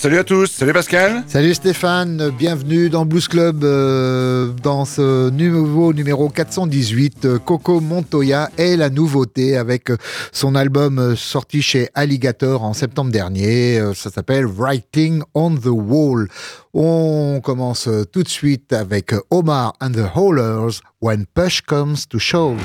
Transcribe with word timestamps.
Salut 0.00 0.16
à 0.16 0.24
tous, 0.24 0.46
salut 0.46 0.72
Pascal. 0.72 1.24
Salut 1.26 1.52
Stéphane, 1.52 2.30
bienvenue 2.30 2.88
dans 2.88 3.04
Blues 3.04 3.28
Club 3.28 3.62
euh, 3.64 4.50
dans 4.62 4.86
ce 4.86 5.28
nouveau 5.28 5.92
numéro 5.92 6.30
418. 6.30 7.24
Euh, 7.26 7.38
Coco 7.38 7.80
Montoya 7.80 8.48
est 8.56 8.78
la 8.78 8.88
nouveauté 8.88 9.58
avec 9.58 9.92
son 10.32 10.54
album 10.54 10.98
euh, 10.98 11.16
sorti 11.16 11.60
chez 11.60 11.90
Alligator 11.94 12.62
en 12.62 12.72
septembre 12.72 13.12
dernier. 13.12 13.78
Ça 13.94 14.08
s'appelle 14.08 14.46
Writing 14.46 15.20
on 15.34 15.54
the 15.54 15.66
Wall. 15.66 16.28
On 16.72 17.42
commence 17.44 17.86
tout 18.10 18.22
de 18.22 18.28
suite 18.28 18.72
avec 18.72 19.12
Omar 19.30 19.74
and 19.82 19.90
the 19.90 20.16
Haulers 20.16 20.80
When 21.02 21.26
Push 21.26 21.60
Comes 21.60 22.06
to 22.08 22.18
Shove. 22.18 22.56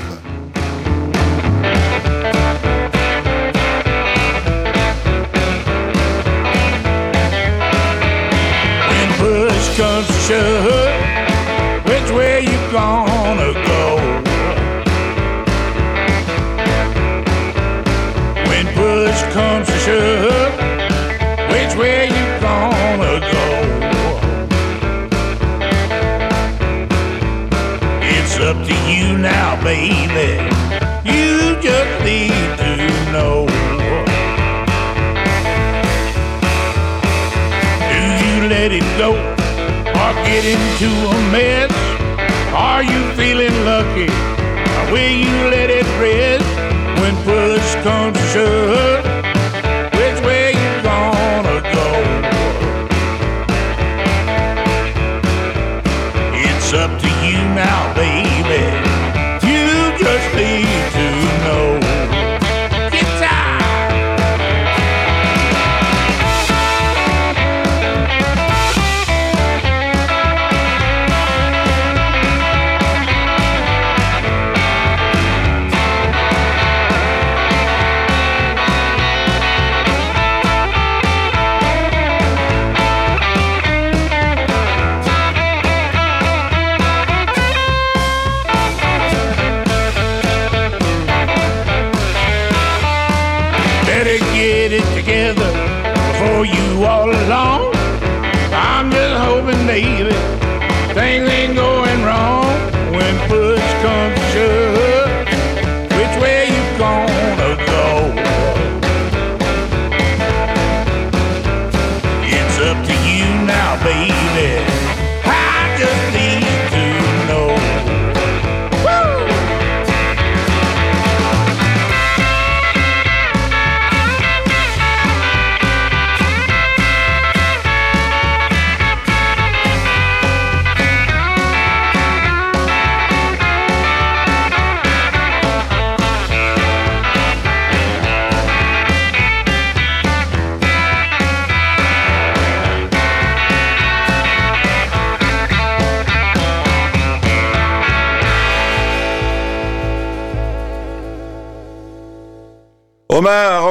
Comes 10.28 11.86
which 11.88 12.10
way 12.10 12.40
you 12.40 12.58
gonna 12.72 13.52
go? 13.70 13.96
When 18.48 18.66
push 18.74 19.22
comes 19.32 19.68
to 19.68 19.78
shove, 19.86 20.54
which 21.52 21.76
way 21.76 22.06
you 22.06 22.26
gonna 22.40 23.20
go? 23.20 23.46
It's 28.02 28.36
up 28.40 28.56
to 28.66 28.74
you 28.90 29.18
now, 29.18 29.62
baby. 29.62 30.42
You 31.04 31.56
just 31.62 32.04
need 32.04 32.48
to 32.62 32.72
know. 33.12 33.46
Do 37.92 38.00
you 38.26 38.48
let 38.48 38.72
it 38.72 38.98
go? 38.98 39.25
Get 40.26 40.44
into 40.44 40.90
a 41.08 41.18
mess? 41.30 41.72
Are 42.52 42.82
you 42.82 43.00
feeling 43.12 43.54
lucky? 43.64 44.10
Or 44.78 44.92
will 44.92 45.16
you 45.24 45.36
let 45.54 45.70
it 45.70 45.86
rest 46.02 46.44
when 47.00 47.14
push 47.24 47.74
comes 47.84 48.18
to 48.18 48.26
shove? 48.32 48.85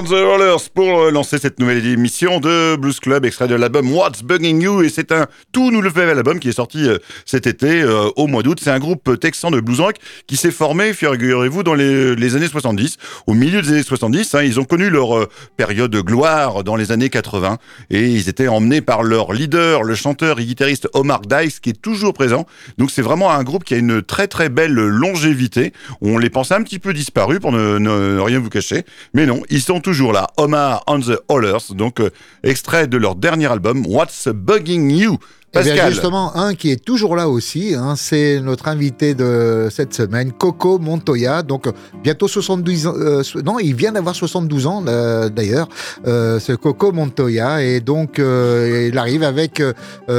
The 0.05 0.23
Rollers 0.23 0.69
pour 0.73 1.09
lancer 1.09 1.39
cette 1.39 1.59
nouvelle 1.59 1.85
émission 1.85 2.39
de 2.39 2.75
Blues 2.75 2.99
Club, 2.99 3.25
extrait 3.25 3.47
de 3.47 3.55
l'album 3.55 3.91
What's 3.91 4.21
Bugging 4.21 4.61
You, 4.61 4.83
et 4.83 4.89
c'est 4.89 5.11
un 5.11 5.25
tout 5.51 5.71
nouvel 5.71 6.09
album 6.09 6.39
qui 6.39 6.49
est 6.49 6.53
sorti 6.53 6.87
euh, 6.87 6.97
cet 7.25 7.47
été, 7.47 7.81
euh, 7.81 8.09
au 8.15 8.27
mois 8.27 8.43
d'août. 8.43 8.59
C'est 8.61 8.69
un 8.69 8.79
groupe 8.79 9.19
texan 9.19 9.49
de 9.51 9.59
blues 9.59 9.79
rock 9.79 9.95
qui 10.27 10.37
s'est 10.37 10.51
formé, 10.51 10.93
figurez-vous, 10.93 11.63
dans 11.63 11.73
les, 11.73 12.35
années 12.35 12.47
70. 12.47 12.97
Au 13.25 13.33
milieu 13.33 13.61
des 13.61 13.69
années 13.69 13.83
70, 13.83 14.35
hein, 14.35 14.43
ils 14.43 14.59
ont 14.59 14.63
connu 14.63 14.89
leur 14.89 15.17
euh, 15.17 15.29
période 15.57 15.89
de 15.89 16.01
gloire 16.01 16.63
dans 16.63 16.75
les 16.75 16.91
années 16.91 17.09
80, 17.09 17.57
et 17.89 18.05
ils 18.05 18.29
étaient 18.29 18.47
emmenés 18.47 18.81
par 18.81 19.01
leur 19.01 19.33
leader, 19.33 19.83
le 19.83 19.95
chanteur 19.95 20.39
et 20.39 20.45
guitariste 20.45 20.87
Omar 20.93 21.21
Dice, 21.21 21.59
qui 21.59 21.71
est 21.71 21.81
toujours 21.81 22.13
présent. 22.13 22.45
Donc 22.77 22.91
c'est 22.91 23.01
vraiment 23.01 23.31
un 23.31 23.43
groupe 23.43 23.63
qui 23.63 23.73
a 23.73 23.77
une 23.77 24.01
très 24.01 24.27
très 24.27 24.49
belle 24.49 24.73
longévité. 24.73 25.73
On 26.01 26.17
les 26.17 26.29
pensait 26.29 26.53
un 26.53 26.61
petit 26.61 26.79
peu 26.79 26.93
disparus, 26.93 27.39
pour 27.39 27.51
ne 27.51 28.19
rien 28.19 28.39
vous 28.39 28.49
cacher, 28.49 28.83
mais 29.13 29.25
non 29.25 29.41
ils 29.49 29.61
sont 29.61 29.79
toujours 29.79 29.94
là. 30.03 30.27
Omar 30.37 30.83
on 30.87 30.99
the 30.99 31.17
Hollers, 31.29 31.73
donc 31.73 31.99
euh, 31.99 32.09
extrait 32.43 32.87
de 32.87 32.97
leur 32.97 33.15
dernier 33.15 33.47
album, 33.47 33.85
What's 33.87 34.27
Bugging 34.27 34.91
You? 34.91 35.17
Eh 35.57 35.59
Pascal. 35.59 35.89
justement, 35.89 36.35
un 36.35 36.53
qui 36.53 36.69
est 36.69 36.83
toujours 36.83 37.15
là 37.15 37.29
aussi, 37.29 37.75
hein, 37.75 37.93
c'est 37.95 38.41
notre 38.41 38.67
invité 38.67 39.13
de 39.13 39.69
cette 39.71 39.93
semaine, 39.93 40.33
Coco 40.33 40.79
Montoya. 40.79 41.43
Donc, 41.43 41.69
bientôt 42.03 42.27
72 42.27 42.87
ans. 42.87 42.93
Euh, 42.97 43.23
non, 43.45 43.59
il 43.59 43.73
vient 43.73 43.93
d'avoir 43.93 44.15
72 44.15 44.67
ans, 44.67 44.83
euh, 44.85 45.29
d'ailleurs, 45.29 45.69
ce 46.03 46.53
Coco 46.55 46.91
Montoya. 46.91 47.63
Et 47.63 47.79
donc, 47.79 48.17
il 48.19 48.97
arrive 48.97 49.23
avec 49.23 49.63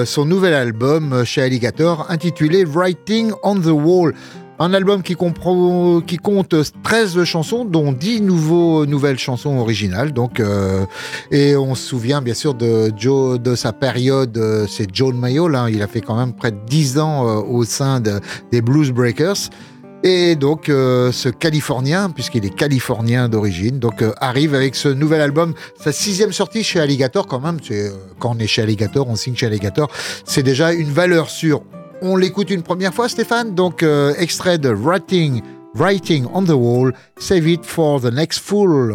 son 0.07 0.25
nouvel 0.25 0.55
album 0.55 1.23
chez 1.27 1.43
Alligator, 1.43 2.07
intitulé 2.09 2.65
Writing 2.65 3.33
on 3.43 3.57
the 3.57 3.67
Wall. 3.67 4.15
Un 4.59 4.73
album 4.73 5.03
qui, 5.03 5.15
comprend, 5.15 6.01
qui 6.01 6.17
compte 6.17 6.55
13 6.83 7.25
chansons, 7.25 7.67
dont 7.67 7.93
10 7.93 8.23
nouveaux, 8.23 8.87
nouvelles 8.87 9.19
chansons 9.19 9.59
originales. 9.59 10.13
Donc, 10.13 10.41
euh, 10.41 10.87
et 11.31 11.57
on 11.57 11.75
se 11.75 11.87
souvient 11.87 12.23
bien 12.23 12.33
sûr 12.33 12.55
de, 12.55 12.91
Joe, 12.97 13.39
de 13.39 13.55
sa 13.55 13.75
période, 13.75 14.39
euh, 14.39 14.67
c'est 14.67 14.87
John 14.95 15.19
Mayall, 15.19 15.55
hein, 15.55 15.69
il 15.69 15.83
a 15.83 15.87
fait 15.87 16.01
quand 16.01 16.17
même 16.17 16.33
près 16.33 16.53
de 16.53 16.59
10 16.69 16.99
ans 16.99 17.29
euh, 17.29 17.43
au 17.43 17.65
sein 17.65 18.01
des 18.01 18.63
Blues 18.63 18.93
Breakers. 18.93 19.51
Et 20.03 20.37
donc 20.37 20.67
ce 20.67 21.29
Californien, 21.31 22.11
puisqu'il 22.11 22.45
est 22.45 22.55
californien 22.55 23.29
d'origine, 23.29 23.81
donc 23.81 24.05
arrive 24.21 24.55
avec 24.55 24.77
ce 24.77 24.89
nouvel 24.89 25.21
album, 25.21 25.55
sa 25.81 25.91
sixième 25.91 26.33
sortie 26.33 26.63
chez 26.63 26.79
Alligator 26.79 27.27
quand 27.27 27.41
même. 27.41 27.59
Quand 28.21 28.37
on 28.37 28.39
est 28.39 28.47
chez 28.47 28.63
Alligator, 28.63 29.09
on 29.09 29.17
signe 29.17 29.35
chez 29.35 29.47
Alligator, 29.47 29.91
c'est 30.25 30.45
déjà 30.45 30.73
une 30.75 30.91
valeur 30.91 31.29
sûre. 31.29 31.63
On 32.03 32.17
l'écoute 32.17 32.51
une 32.51 32.63
première 32.63 32.93
fois, 32.93 33.09
Stéphane. 33.09 33.55
Donc, 33.55 33.83
euh, 33.83 34.15
extrait 34.19 34.59
de 34.59 34.69
Writing, 34.69 35.43
Writing 35.75 36.27
on 36.33 36.43
the 36.45 36.51
Wall, 36.51 36.93
Save 37.19 37.49
it 37.49 37.65
for 37.65 38.01
the 38.01 38.13
next 38.13 38.41
fool. 38.41 38.95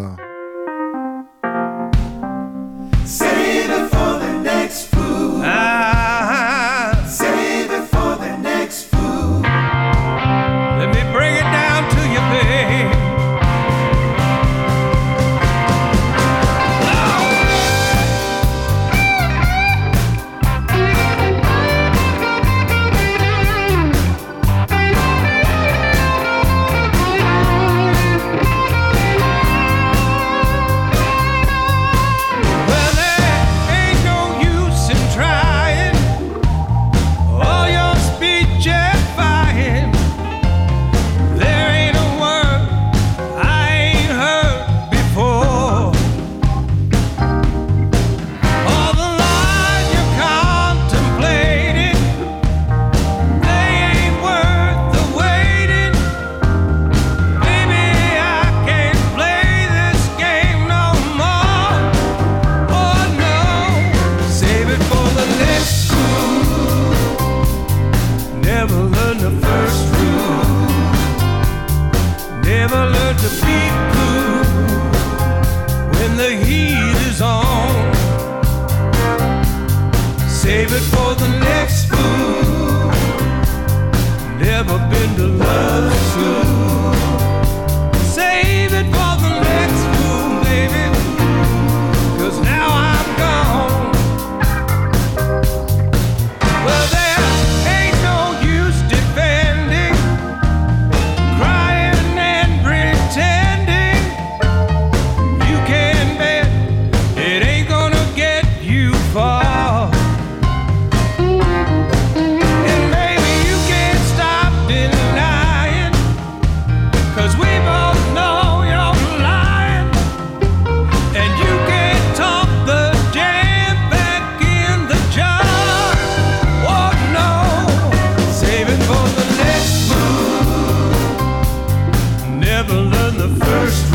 The 133.21 133.45
first 133.45 133.90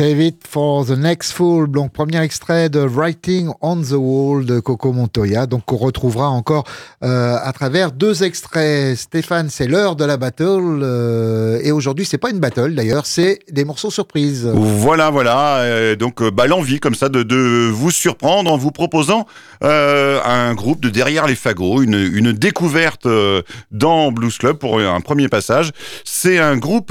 Save 0.00 0.18
it 0.22 0.46
for 0.48 0.86
the 0.86 0.96
next 0.96 1.32
fool. 1.32 1.70
Donc, 1.70 1.92
premier 1.92 2.22
extrait 2.22 2.70
de 2.70 2.80
Writing 2.80 3.50
on 3.60 3.82
the 3.82 3.92
Wall 3.92 4.46
de 4.46 4.58
Coco 4.58 4.94
Montoya. 4.94 5.44
Donc, 5.44 5.66
qu'on 5.66 5.76
retrouvera 5.76 6.30
encore 6.30 6.64
euh, 7.04 7.36
à 7.38 7.52
travers 7.52 7.92
deux 7.92 8.22
extraits. 8.22 8.96
Stéphane, 8.96 9.50
c'est 9.50 9.66
l'heure 9.66 9.96
de 9.96 10.06
la 10.06 10.16
battle. 10.16 10.80
euh, 10.82 11.60
et 11.62 11.70
aujourd'hui, 11.70 12.06
c'est 12.06 12.16
pas 12.16 12.30
une 12.30 12.38
battle 12.38 12.74
d'ailleurs, 12.74 13.04
c'est 13.04 13.40
des 13.52 13.66
morceaux 13.66 13.90
surprises. 13.90 14.50
Voilà, 14.54 15.10
voilà. 15.10 15.56
euh, 15.58 15.96
donc, 15.96 16.22
euh, 16.22 16.30
bah, 16.30 16.46
l'envie 16.46 16.80
comme 16.80 16.94
ça 16.94 17.10
de, 17.10 17.22
de 17.22 17.68
vous 17.70 17.90
surprendre 17.90 18.50
en 18.50 18.56
vous 18.56 18.70
proposant 18.70 19.26
euh, 19.62 20.18
un 20.24 20.54
groupe 20.54 20.80
de 20.80 20.88
derrière 20.88 21.26
les 21.26 21.34
fagots, 21.34 21.82
une, 21.82 21.92
une 22.14 22.32
découverte 22.32 23.04
euh, 23.04 23.42
dans 23.70 24.12
Blues 24.12 24.38
Club 24.38 24.56
pour 24.56 24.80
un 24.80 25.00
premier 25.02 25.28
passage. 25.28 25.72
C'est 26.06 26.38
un 26.38 26.56
groupe 26.56 26.90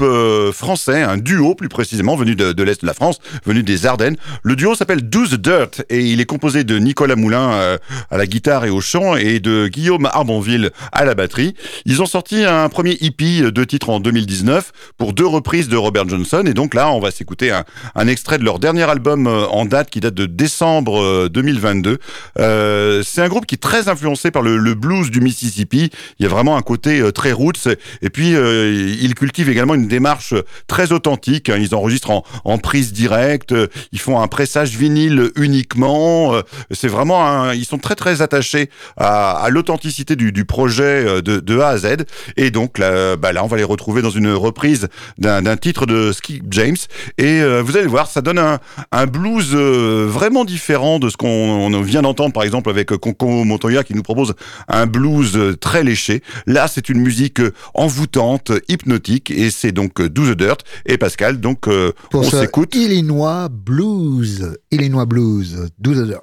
français, 0.52 1.02
un 1.02 1.16
duo 1.16 1.56
plus 1.56 1.68
précisément, 1.68 2.14
venu 2.14 2.36
de, 2.36 2.52
de 2.52 2.62
l'est 2.62 2.80
de 2.80 2.86
la 2.86 2.94
France, 2.94 2.99
venu 3.44 3.62
des 3.62 3.86
Ardennes. 3.86 4.16
Le 4.42 4.56
duo 4.56 4.74
s'appelle 4.74 5.08
Do 5.08 5.26
the 5.26 5.34
Dirt 5.34 5.82
et 5.88 6.00
il 6.00 6.20
est 6.20 6.26
composé 6.26 6.64
de 6.64 6.78
Nicolas 6.78 7.16
Moulin 7.16 7.52
euh, 7.52 7.78
à 8.10 8.18
la 8.18 8.26
guitare 8.26 8.64
et 8.64 8.70
au 8.70 8.80
chant 8.80 9.16
et 9.16 9.40
de 9.40 9.68
Guillaume 9.68 10.06
Arbonville 10.06 10.70
à 10.92 11.04
la 11.04 11.14
batterie. 11.14 11.54
Ils 11.86 12.02
ont 12.02 12.06
sorti 12.06 12.44
un 12.44 12.68
premier 12.68 12.96
EP 13.00 13.50
de 13.50 13.64
titres 13.64 13.90
en 13.90 14.00
2019 14.00 14.72
pour 14.98 15.12
deux 15.12 15.26
reprises 15.26 15.68
de 15.68 15.76
Robert 15.76 16.08
Johnson 16.08 16.44
et 16.46 16.54
donc 16.54 16.74
là 16.74 16.90
on 16.90 17.00
va 17.00 17.10
s'écouter 17.10 17.52
un, 17.94 18.08
extrait 18.08 18.38
de 18.38 18.44
leur 18.44 18.58
dernier 18.58 18.82
album 18.82 19.26
euh, 19.26 19.46
en 19.46 19.64
date 19.64 19.90
qui 19.90 20.00
date 20.00 20.14
de 20.14 20.26
décembre 20.26 21.00
euh, 21.00 21.28
2022. 21.28 21.98
Euh, 22.38 23.02
c'est 23.04 23.22
un 23.22 23.28
groupe 23.28 23.46
qui 23.46 23.54
est 23.54 23.58
très 23.58 23.88
influencé 23.88 24.30
par 24.30 24.42
le, 24.42 24.74
blues 24.74 25.10
du 25.10 25.20
Mississippi. 25.20 25.90
Il 26.18 26.22
y 26.22 26.26
a 26.26 26.28
vraiment 26.28 26.56
un 26.56 26.62
côté 26.62 27.02
très 27.12 27.32
roots 27.32 27.68
et 28.02 28.10
puis 28.10 28.30
ils 28.30 29.14
cultivent 29.14 29.50
également 29.50 29.74
une 29.74 29.88
démarche 29.88 30.34
très 30.66 30.92
authentique. 30.92 31.48
hein. 31.48 31.56
Ils 31.58 31.74
enregistrent 31.74 32.10
en, 32.10 32.24
en 32.44 32.58
prise 32.90 32.92
directe, 32.92 33.52
euh, 33.52 33.66
ils 33.92 33.98
font 34.00 34.20
un 34.20 34.28
pressage 34.28 34.76
vinyle 34.76 35.30
uniquement. 35.36 36.34
euh, 36.34 36.42
C'est 36.70 36.88
vraiment, 36.88 37.24
un- 37.26 37.54
ils 37.54 37.64
sont 37.64 37.78
très 37.78 37.94
très 37.94 38.22
attachés 38.22 38.70
à, 38.96 39.32
à 39.44 39.48
l'authenticité 39.50 40.16
du, 40.16 40.32
du 40.32 40.44
projet 40.44 40.82
euh, 41.06 41.22
de, 41.22 41.40
de 41.40 41.58
A 41.60 41.68
à 41.68 41.78
Z. 41.78 42.04
Et 42.36 42.50
donc 42.50 42.78
là, 42.78 43.16
bah 43.16 43.32
là, 43.32 43.44
on 43.44 43.46
va 43.46 43.56
les 43.56 43.64
retrouver 43.64 44.02
dans 44.02 44.10
une 44.10 44.32
reprise 44.32 44.88
d'un 45.18 45.56
titre 45.56 45.86
de 45.86 46.12
Skip 46.12 46.44
James. 46.50 46.76
Et 47.18 47.40
euh, 47.40 47.62
vous 47.62 47.76
allez 47.76 47.86
voir, 47.86 48.08
ça 48.08 48.20
donne 48.20 48.38
un, 48.38 48.58
un 48.92 49.06
blues 49.06 49.50
euh, 49.54 50.06
vraiment 50.08 50.44
différent 50.44 50.98
de 50.98 51.08
ce 51.08 51.16
qu'on 51.16 51.28
on 51.28 51.80
vient 51.82 52.02
d'entendre, 52.02 52.32
par 52.32 52.42
exemple 52.42 52.70
avec 52.70 52.88
Conco 52.96 53.44
Montoya 53.44 53.84
qui 53.84 53.94
nous 53.94 54.02
propose 54.02 54.34
un 54.68 54.86
blues 54.86 55.56
très 55.60 55.82
léché. 55.84 56.22
Là, 56.46 56.68
c'est 56.68 56.88
une 56.88 57.00
musique 57.00 57.40
envoûtante, 57.74 58.52
hypnotique, 58.68 59.30
et 59.30 59.50
c'est 59.50 59.72
donc 59.72 60.00
Do 60.02 60.34
the 60.34 60.36
Dirt 60.36 60.58
et 60.86 60.98
Pascal. 60.98 61.40
Donc, 61.40 61.68
euh, 61.68 61.92
on 62.12 62.22
s'écoute. 62.40 62.69
Illinois 62.72 63.48
Blues. 63.48 64.40
Illinois 64.70 65.06
Blues. 65.06 65.70
Do 65.80 65.94
the 65.94 66.20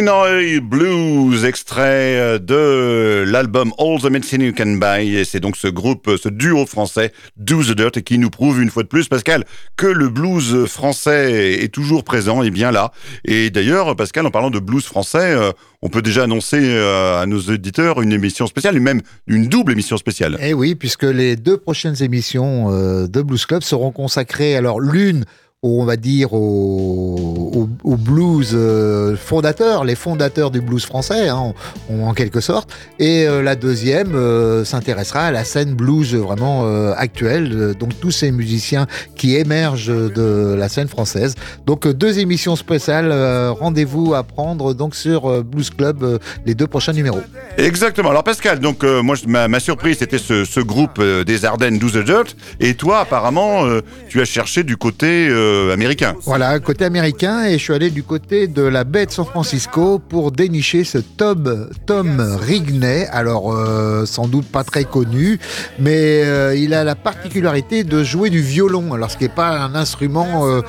Blues, 0.00 1.44
extrait 1.44 2.16
euh, 2.16 2.38
de 2.38 3.24
l'album 3.26 3.72
All 3.78 4.00
the 4.00 4.10
Medicine 4.10 4.42
You 4.42 4.52
Can 4.56 4.76
Buy. 4.76 5.16
Et 5.16 5.24
c'est 5.24 5.40
donc 5.40 5.56
ce 5.56 5.66
groupe, 5.66 6.08
ce 6.22 6.28
duo 6.28 6.66
français, 6.66 7.12
Do 7.36 7.64
the 7.64 7.72
Dirt, 7.72 8.00
qui 8.02 8.18
nous 8.18 8.30
prouve 8.30 8.62
une 8.62 8.70
fois 8.70 8.84
de 8.84 8.88
plus, 8.88 9.08
Pascal, 9.08 9.44
que 9.76 9.86
le 9.86 10.08
blues 10.08 10.66
français 10.66 11.64
est 11.64 11.72
toujours 11.72 12.04
présent 12.04 12.42
et 12.42 12.50
bien 12.50 12.70
là. 12.70 12.92
Et 13.24 13.50
d'ailleurs, 13.50 13.96
Pascal, 13.96 14.24
en 14.26 14.30
parlant 14.30 14.50
de 14.50 14.60
blues 14.60 14.84
français, 14.84 15.32
euh, 15.32 15.50
on 15.82 15.88
peut 15.88 16.02
déjà 16.02 16.24
annoncer 16.24 16.60
euh, 16.60 17.20
à 17.20 17.26
nos 17.26 17.40
auditeurs 17.40 18.00
une 18.00 18.12
émission 18.12 18.46
spéciale, 18.46 18.76
et 18.76 18.80
même 18.80 19.00
une 19.26 19.48
double 19.48 19.72
émission 19.72 19.96
spéciale. 19.96 20.38
Eh 20.40 20.54
oui, 20.54 20.76
puisque 20.76 21.02
les 21.02 21.34
deux 21.34 21.56
prochaines 21.56 22.00
émissions 22.02 22.70
de 23.06 23.22
Blues 23.22 23.46
Club 23.46 23.62
seront 23.62 23.90
consacrées, 23.90 24.54
alors 24.54 24.80
l'une 24.80 25.24
on 25.64 25.84
va 25.84 25.96
dire, 25.96 26.34
au, 26.34 27.66
blues 27.84 28.52
euh, 28.54 29.16
fondateurs, 29.16 29.84
les 29.84 29.96
fondateurs 29.96 30.52
du 30.52 30.60
blues 30.60 30.84
français, 30.84 31.28
hein, 31.28 31.52
en, 31.90 32.14
quelque 32.14 32.40
sorte. 32.40 32.72
Et 33.00 33.26
euh, 33.26 33.42
la 33.42 33.56
deuxième 33.56 34.14
euh, 34.14 34.64
s'intéressera 34.64 35.22
à 35.22 35.30
la 35.32 35.42
scène 35.42 35.74
blues 35.74 36.14
vraiment 36.14 36.64
actuelle, 36.94 37.74
donc 37.78 37.98
tous 38.00 38.12
ces 38.12 38.30
musiciens 38.30 38.86
qui 39.16 39.34
émergent 39.34 39.88
de 39.88 40.54
la 40.56 40.68
scène 40.68 40.86
française. 40.86 41.34
Donc 41.66 41.88
deux 41.88 42.20
émissions 42.20 42.54
spéciales, 42.54 43.12
rendez-vous 43.58 44.14
à 44.14 44.22
prendre 44.22 44.74
donc 44.74 44.94
sur 44.94 45.42
Blues 45.42 45.70
Club 45.70 46.20
les 46.46 46.54
deux 46.54 46.66
prochains 46.66 46.92
numéros. 46.92 47.20
Exactement. 47.56 48.10
Alors 48.10 48.24
Pascal, 48.24 48.60
donc 48.60 48.84
moi 48.84 49.16
ma, 49.26 49.48
ma, 49.48 49.60
surprise 49.60 49.98
c'était 49.98 50.18
ce, 50.18 50.60
groupe 50.60 51.02
des 51.02 51.44
Ardennes 51.44 51.78
12 51.78 52.04
Dirt, 52.04 52.36
et 52.60 52.74
toi 52.74 53.00
apparemment 53.00 53.64
tu 54.08 54.20
as 54.20 54.24
cherché 54.24 54.62
du 54.62 54.76
côté 54.76 55.28
euh, 55.48 55.72
américain. 55.72 56.14
Voilà, 56.24 56.58
côté 56.60 56.84
américain, 56.84 57.44
et 57.44 57.52
je 57.52 57.62
suis 57.64 57.72
allé 57.72 57.90
du 57.90 58.02
côté 58.02 58.46
de 58.46 58.62
la 58.62 58.84
baie 58.84 59.06
de 59.06 59.10
San 59.10 59.24
Francisco 59.24 59.98
pour 59.98 60.30
dénicher 60.30 60.84
ce 60.84 60.98
Tom, 60.98 61.68
Tom 61.86 62.36
Rigney. 62.40 63.06
Alors, 63.10 63.52
euh, 63.52 64.04
sans 64.06 64.28
doute 64.28 64.46
pas 64.46 64.64
très 64.64 64.84
connu, 64.84 65.38
mais 65.78 66.22
euh, 66.24 66.54
il 66.54 66.74
a 66.74 66.84
la 66.84 66.94
particularité 66.94 67.84
de 67.84 68.04
jouer 68.04 68.30
du 68.30 68.40
violon. 68.40 68.92
Alors, 68.92 69.10
ce 69.10 69.16
qui 69.16 69.24
n'est 69.24 69.30
pas 69.30 69.58
un 69.58 69.74
instrument 69.74 70.60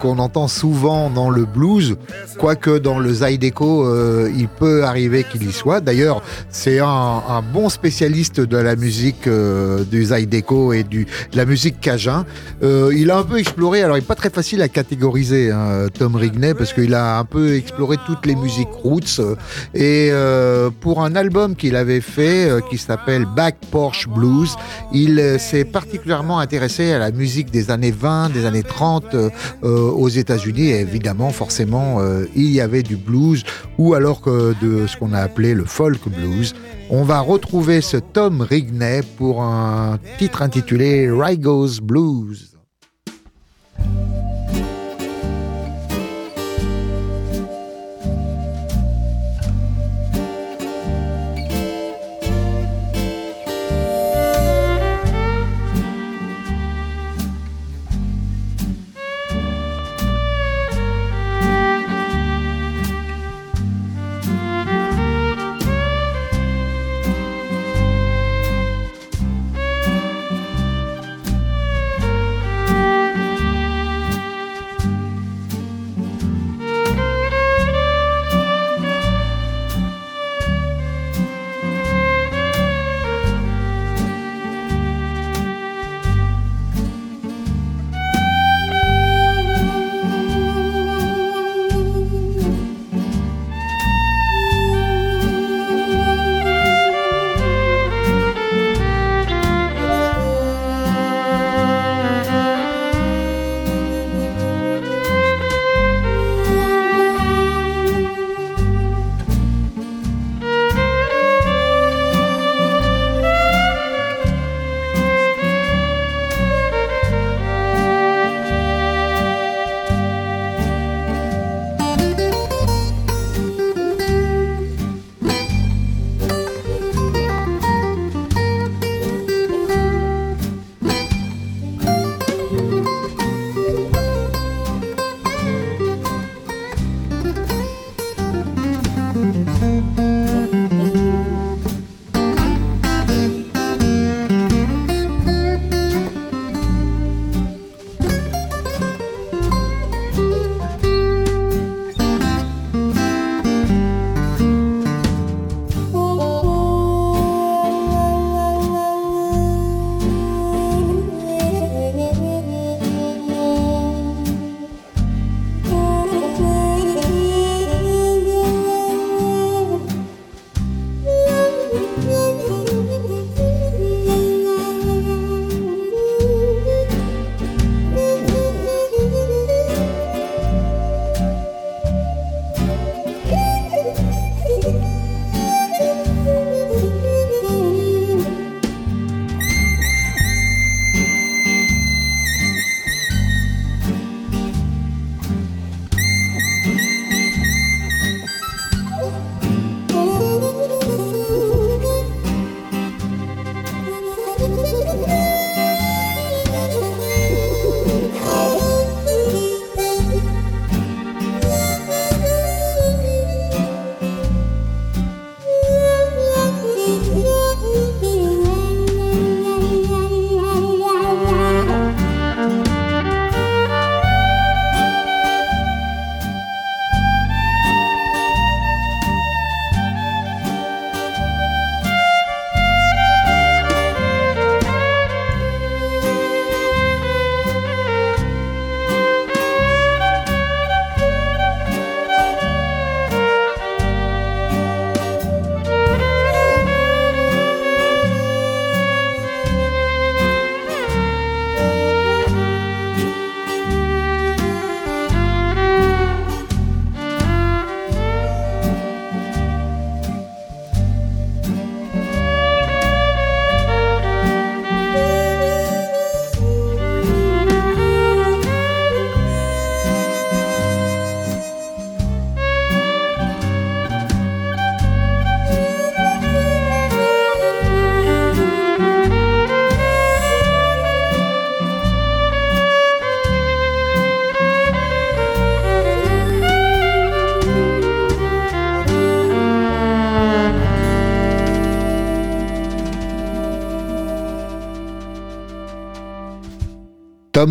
qu'on 0.00 0.18
entend 0.18 0.48
souvent 0.48 1.10
dans 1.10 1.30
le 1.30 1.44
blues, 1.44 1.96
quoique 2.38 2.78
dans 2.78 2.98
le 2.98 3.12
Zydeco, 3.12 3.86
il 4.28 4.48
peut 4.48 4.84
arriver 4.84 5.24
qu'il 5.24 5.48
y 5.48 5.52
soit. 5.52 5.80
D'ailleurs, 5.80 6.22
c'est 6.50 6.80
un, 6.80 7.42
bon 7.52 7.68
spécialiste 7.68 8.40
de 8.40 8.56
la 8.56 8.76
musique 8.76 9.28
du 9.28 10.04
Zydeco 10.04 10.72
et 10.72 10.84
de 10.84 11.04
la 11.34 11.44
musique 11.44 11.80
cajun. 11.80 12.26
il 12.62 13.10
a 13.10 13.18
un 13.18 13.24
peu 13.24 13.38
exploré, 13.38 13.82
alors 13.82 13.96
il 13.96 14.00
n'est 14.00 14.06
pas 14.06 14.14
très 14.18 14.30
facile 14.30 14.62
à 14.62 14.68
catégoriser, 14.68 15.52
hein, 15.52 15.86
Tom 15.96 16.16
Rigney, 16.16 16.52
parce 16.52 16.72
qu'il 16.72 16.92
a 16.94 17.20
un 17.20 17.24
peu 17.24 17.54
exploré 17.54 17.96
toutes 18.04 18.26
les 18.26 18.34
musiques 18.34 18.72
roots. 18.72 19.20
Et 19.74 20.10
euh, 20.10 20.70
pour 20.80 21.04
un 21.04 21.14
album 21.14 21.54
qu'il 21.54 21.76
avait 21.76 22.00
fait, 22.00 22.50
euh, 22.50 22.60
qui 22.68 22.78
s'appelle 22.78 23.26
Back 23.36 23.58
Porch 23.70 24.08
Blues, 24.08 24.56
il 24.92 25.20
euh, 25.20 25.38
s'est 25.38 25.64
particulièrement 25.64 26.40
intéressé 26.40 26.90
à 26.90 26.98
la 26.98 27.12
musique 27.12 27.52
des 27.52 27.70
années 27.70 27.92
20, 27.92 28.30
des 28.30 28.44
années 28.44 28.64
30 28.64 29.14
aux 29.62 30.08
États-Unis. 30.08 30.70
Et 30.70 30.80
évidemment, 30.80 31.30
forcément, 31.30 32.00
il 32.34 32.50
y 32.50 32.60
avait 32.60 32.82
du 32.82 32.96
blues, 32.96 33.44
ou 33.78 33.94
alors 33.94 34.20
que 34.20 34.54
de 34.60 34.88
ce 34.88 34.96
qu'on 34.96 35.12
a 35.12 35.20
appelé 35.20 35.54
le 35.54 35.64
folk 35.64 36.08
blues. 36.08 36.54
On 36.90 37.04
va 37.04 37.20
retrouver 37.20 37.82
ce 37.82 37.98
Tom 37.98 38.40
Rigney 38.40 39.02
pour 39.16 39.42
un 39.42 39.98
titre 40.18 40.42
intitulé 40.42 41.08
Rigo's 41.08 41.80
Blues. 41.80 42.47
Thank 43.78 44.56
you. 44.56 44.67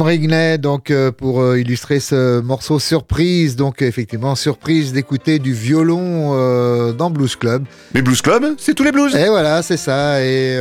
Tom 0.07 0.13
Rigney, 0.13 0.57
donc 0.57 0.89
euh, 0.89 1.11
pour 1.11 1.41
euh, 1.41 1.59
illustrer 1.59 1.99
ce 1.99 2.39
morceau 2.39 2.79
surprise, 2.79 3.57
donc 3.57 3.81
effectivement 3.81 4.35
surprise 4.35 4.93
d'écouter 4.93 5.37
du 5.37 5.51
violon 5.51 6.31
euh, 6.33 6.93
dans 6.93 7.09
Blues 7.09 7.35
Club. 7.35 7.65
Mais 7.93 8.01
Blues 8.01 8.21
Club, 8.21 8.55
c'est 8.57 8.73
tous 8.73 8.83
les 8.83 8.93
blues. 8.93 9.13
Et 9.15 9.27
voilà, 9.27 9.61
c'est 9.61 9.75
ça. 9.75 10.23
Et 10.23 10.57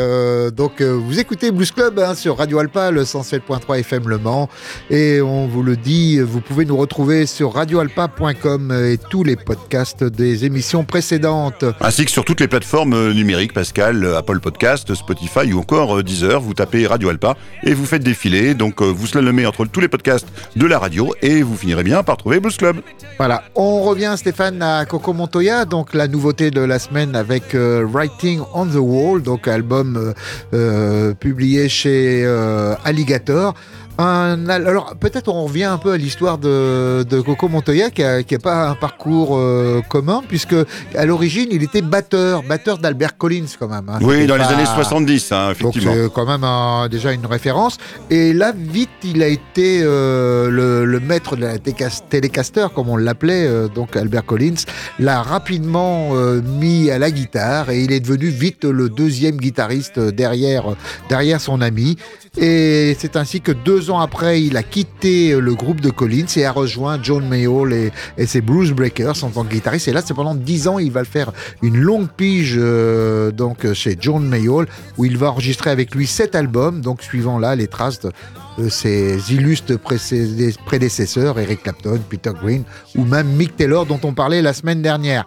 donc 0.56 0.82
vous 0.82 1.20
écoutez 1.20 1.50
Blues 1.52 1.70
Club 1.70 1.98
hein, 1.98 2.14
sur 2.14 2.38
Radio 2.38 2.58
Alpa, 2.58 2.90
le 2.90 3.04
107.3 3.04 3.80
FM 3.80 4.08
Le 4.08 4.18
Mans. 4.18 4.48
Et 4.90 5.20
on 5.20 5.46
vous 5.46 5.62
le 5.62 5.76
dit, 5.76 6.18
vous 6.18 6.40
pouvez 6.40 6.64
nous 6.64 6.76
retrouver 6.76 7.26
sur 7.26 7.54
radioalpa.com 7.54 8.72
et 8.72 8.98
tous 8.98 9.22
les 9.22 9.36
podcasts 9.36 10.02
des 10.02 10.44
émissions 10.44 10.84
précédentes. 10.84 11.64
Ainsi 11.80 12.04
que 12.04 12.10
sur 12.10 12.24
toutes 12.24 12.40
les 12.40 12.48
plateformes 12.48 13.12
numériques, 13.12 13.52
Pascal, 13.52 14.14
Apple 14.16 14.40
Podcast, 14.40 14.92
Spotify 14.94 15.52
ou 15.52 15.60
encore 15.60 16.02
Deezer. 16.02 16.40
Vous 16.40 16.54
tapez 16.54 16.86
Radio 16.86 17.10
Alpa 17.10 17.36
et 17.62 17.74
vous 17.74 17.86
faites 17.86 18.02
défiler. 18.02 18.54
Donc 18.54 18.82
vous 18.82 19.06
entre 19.44 19.66
tous 19.66 19.80
les 19.80 19.88
podcasts 19.88 20.28
de 20.54 20.66
la 20.66 20.78
radio 20.78 21.12
et 21.20 21.42
vous 21.42 21.56
finirez 21.56 21.82
bien 21.82 22.02
par 22.02 22.16
trouver 22.16 22.40
Blues 22.40 22.56
Club. 22.56 22.76
Voilà, 23.18 23.42
on 23.54 23.82
revient 23.82 24.14
Stéphane 24.16 24.62
à 24.62 24.84
Coco 24.86 25.12
Montoya, 25.12 25.64
donc 25.64 25.92
la 25.92 26.08
nouveauté 26.08 26.50
de 26.50 26.60
la 26.60 26.78
semaine 26.78 27.16
avec 27.16 27.54
euh, 27.54 27.86
Writing 27.86 28.40
on 28.54 28.66
the 28.66 28.76
Wall, 28.76 29.22
donc 29.22 29.48
album 29.48 29.96
euh, 29.96 30.12
euh, 30.54 31.14
publié 31.14 31.68
chez 31.68 32.24
Alligator. 32.84 33.54
Un, 33.98 34.46
alors 34.50 34.94
peut-être 35.00 35.28
on 35.28 35.44
revient 35.44 35.64
un 35.64 35.78
peu 35.78 35.92
à 35.92 35.96
l'histoire 35.96 36.36
de, 36.36 37.02
de 37.08 37.20
Coco 37.22 37.48
Montoya 37.48 37.90
qui 37.90 38.02
n'a 38.02 38.22
pas 38.42 38.68
un 38.68 38.74
parcours 38.74 39.38
euh, 39.38 39.80
commun 39.88 40.22
puisque 40.28 40.54
à 40.94 41.06
l'origine 41.06 41.48
il 41.50 41.62
était 41.62 41.80
batteur, 41.80 42.42
batteur 42.42 42.76
d'Albert 42.76 43.16
Collins 43.16 43.46
quand 43.58 43.68
même. 43.68 43.88
hein. 43.88 43.98
Oui, 44.02 44.26
dans 44.26 44.36
les 44.36 44.42
années 44.44 44.66
70, 44.66 45.32
hein, 45.32 45.46
donc 45.48 45.56
effectivement. 45.76 45.92
c'est 45.94 46.12
quand 46.12 46.26
même 46.26 46.44
un- 46.44 46.88
déjà 46.90 47.12
une 47.12 47.24
référence. 47.24 47.78
Et 48.10 48.34
là, 48.34 48.52
vite, 48.54 48.90
il 49.02 49.22
a 49.22 49.28
été 49.28 49.80
euh, 49.82 50.50
le, 50.50 50.84
le 50.84 51.00
maître 51.00 51.34
de 51.36 51.42
la 51.42 51.58
télécaster, 51.58 52.66
comme 52.74 52.90
on 52.90 52.96
l'appelait, 52.96 53.46
euh, 53.46 53.68
donc 53.68 53.96
Albert 53.96 54.26
Collins, 54.26 54.64
l'a 54.98 55.22
rapidement 55.22 56.10
euh, 56.12 56.42
mis 56.42 56.90
à 56.90 56.98
la 56.98 57.10
guitare 57.10 57.70
et 57.70 57.80
il 57.82 57.92
est 57.92 58.00
devenu 58.00 58.26
vite 58.28 58.64
le 58.64 58.90
deuxième 58.90 59.36
guitariste 59.36 59.98
derrière, 59.98 60.64
derrière 61.08 61.40
son 61.40 61.62
ami. 61.62 61.96
Et 62.38 62.94
c'est 62.98 63.16
ainsi 63.16 63.40
que 63.40 63.52
deux 63.52 63.85
après, 63.94 64.42
il 64.42 64.56
a 64.56 64.62
quitté 64.62 65.38
le 65.38 65.54
groupe 65.54 65.80
de 65.80 65.90
Collins 65.90 66.26
et 66.36 66.44
a 66.44 66.52
rejoint 66.52 66.98
John 67.02 67.26
Mayall 67.28 67.72
et, 67.72 68.26
ses 68.26 68.40
Blues 68.40 68.72
Breakers 68.72 69.22
en 69.22 69.30
tant 69.30 69.44
que 69.44 69.52
guitariste. 69.52 69.88
Et 69.88 69.92
là, 69.92 70.02
c'est 70.04 70.14
pendant 70.14 70.34
dix 70.34 70.68
ans, 70.68 70.78
il 70.78 70.90
va 70.90 71.04
faire 71.04 71.32
une 71.62 71.76
longue 71.76 72.08
pige 72.08 72.56
euh, 72.58 73.30
donc 73.30 73.72
chez 73.72 73.96
John 74.00 74.26
Mayall 74.26 74.66
où 74.98 75.04
il 75.04 75.16
va 75.16 75.30
enregistrer 75.30 75.70
avec 75.70 75.94
lui 75.94 76.06
sept 76.06 76.34
albums, 76.34 76.80
donc 76.80 77.02
suivant 77.02 77.38
là 77.38 77.54
les 77.54 77.68
traces 77.68 78.00
de, 78.00 78.10
ses 78.68 79.32
illustres 79.32 79.78
prédécesseurs, 80.64 81.38
Eric 81.38 81.62
Clapton, 81.62 82.00
Peter 82.08 82.32
Green 82.40 82.64
ou 82.96 83.04
même 83.04 83.28
Mick 83.28 83.56
Taylor 83.56 83.86
dont 83.86 84.00
on 84.02 84.14
parlait 84.14 84.42
la 84.42 84.52
semaine 84.52 84.82
dernière. 84.82 85.26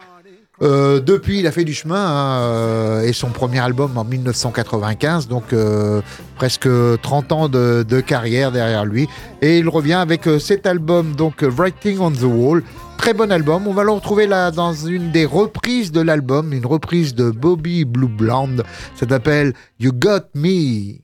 Euh, 0.62 1.00
depuis, 1.00 1.40
il 1.40 1.48
a 1.48 1.52
fait 1.52 1.64
du 1.64 1.74
chemin 1.74 1.96
hein, 1.96 2.42
euh, 2.42 3.02
et 3.04 3.14
son 3.14 3.30
premier 3.30 3.60
album 3.60 3.98
en 3.98 4.04
1995, 4.04 5.28
donc 5.28 5.54
euh, 5.54 6.02
presque 6.36 6.68
30 7.02 7.32
ans 7.32 7.50
de, 7.50 7.86
de 7.88 8.02
carrière 8.02 8.52
derrière 8.52 8.86
lui. 8.86 9.08
Et 9.42 9.60
il 9.60 9.70
revient 9.70 9.94
avec 9.94 10.28
euh, 10.28 10.40
cet 10.40 10.66
album, 10.66 11.16
donc 11.16 11.44
Writing 11.44 12.00
on 12.00 12.12
the 12.12 12.24
Wall. 12.24 12.64
Très 12.98 13.14
bon 13.14 13.32
album. 13.32 13.66
On 13.66 13.74
va 13.74 13.84
le 13.84 13.92
retrouver 13.92 14.28
là 14.28 14.52
dans 14.52 14.74
une 14.74 15.12
des 15.12 15.26
reprises 15.26 15.94
de 15.94 16.02
l'album, 16.02 16.52
une 16.52 16.66
reprise 16.66 17.16
de 17.16 17.32
Bobby 17.32 17.86
Blue 17.86 18.10
Blonde. 18.10 18.66
Ça 18.96 19.08
s'appelle 19.08 19.54
You 19.80 19.94
Got 19.94 20.26
Me. 20.36 21.00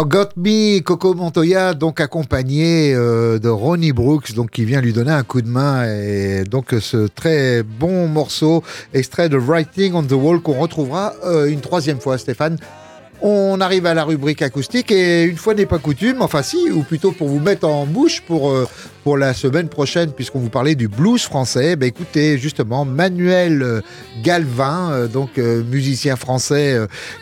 You 0.00 0.06
Got 0.06 0.30
Me, 0.34 0.80
Coco 0.80 1.12
Montoya, 1.12 1.74
donc 1.74 2.00
accompagné 2.00 2.94
euh, 2.94 3.38
de 3.38 3.50
Ronnie 3.50 3.92
Brooks, 3.92 4.32
donc 4.32 4.50
qui 4.50 4.64
vient 4.64 4.80
lui 4.80 4.94
donner 4.94 5.10
un 5.10 5.24
coup 5.24 5.42
de 5.42 5.46
main. 5.46 5.84
Et 5.84 6.44
donc 6.44 6.74
ce 6.80 7.06
très 7.06 7.62
bon 7.62 8.08
morceau, 8.08 8.64
extrait 8.94 9.28
de 9.28 9.36
Writing 9.36 9.92
on 9.92 10.02
the 10.02 10.12
Wall, 10.12 10.40
qu'on 10.40 10.58
retrouvera 10.58 11.12
euh, 11.26 11.50
une 11.50 11.60
troisième 11.60 12.00
fois, 12.00 12.16
Stéphane. 12.16 12.56
On 13.22 13.60
arrive 13.60 13.84
à 13.84 13.92
la 13.92 14.04
rubrique 14.04 14.40
acoustique 14.40 14.90
et 14.90 15.24
une 15.24 15.36
fois 15.36 15.52
n'est 15.52 15.66
pas 15.66 15.78
coutume, 15.78 16.22
enfin 16.22 16.42
si, 16.42 16.70
ou 16.70 16.82
plutôt 16.82 17.12
pour 17.12 17.28
vous 17.28 17.38
mettre 17.38 17.68
en 17.68 17.84
bouche 17.84 18.22
pour, 18.22 18.50
euh, 18.50 18.66
pour 19.04 19.18
la 19.18 19.34
semaine 19.34 19.68
prochaine, 19.68 20.12
puisqu'on 20.12 20.38
vous 20.38 20.48
parlait 20.48 20.74
du 20.74 20.88
blues 20.88 21.22
français, 21.22 21.76
ben 21.76 21.86
écoutez 21.86 22.38
justement 22.38 22.86
Manuel 22.86 23.62
euh, 23.62 23.80
Galvin, 24.22 24.92
euh, 24.92 25.06
donc 25.06 25.36
musicien 25.36 26.16
français 26.16 26.78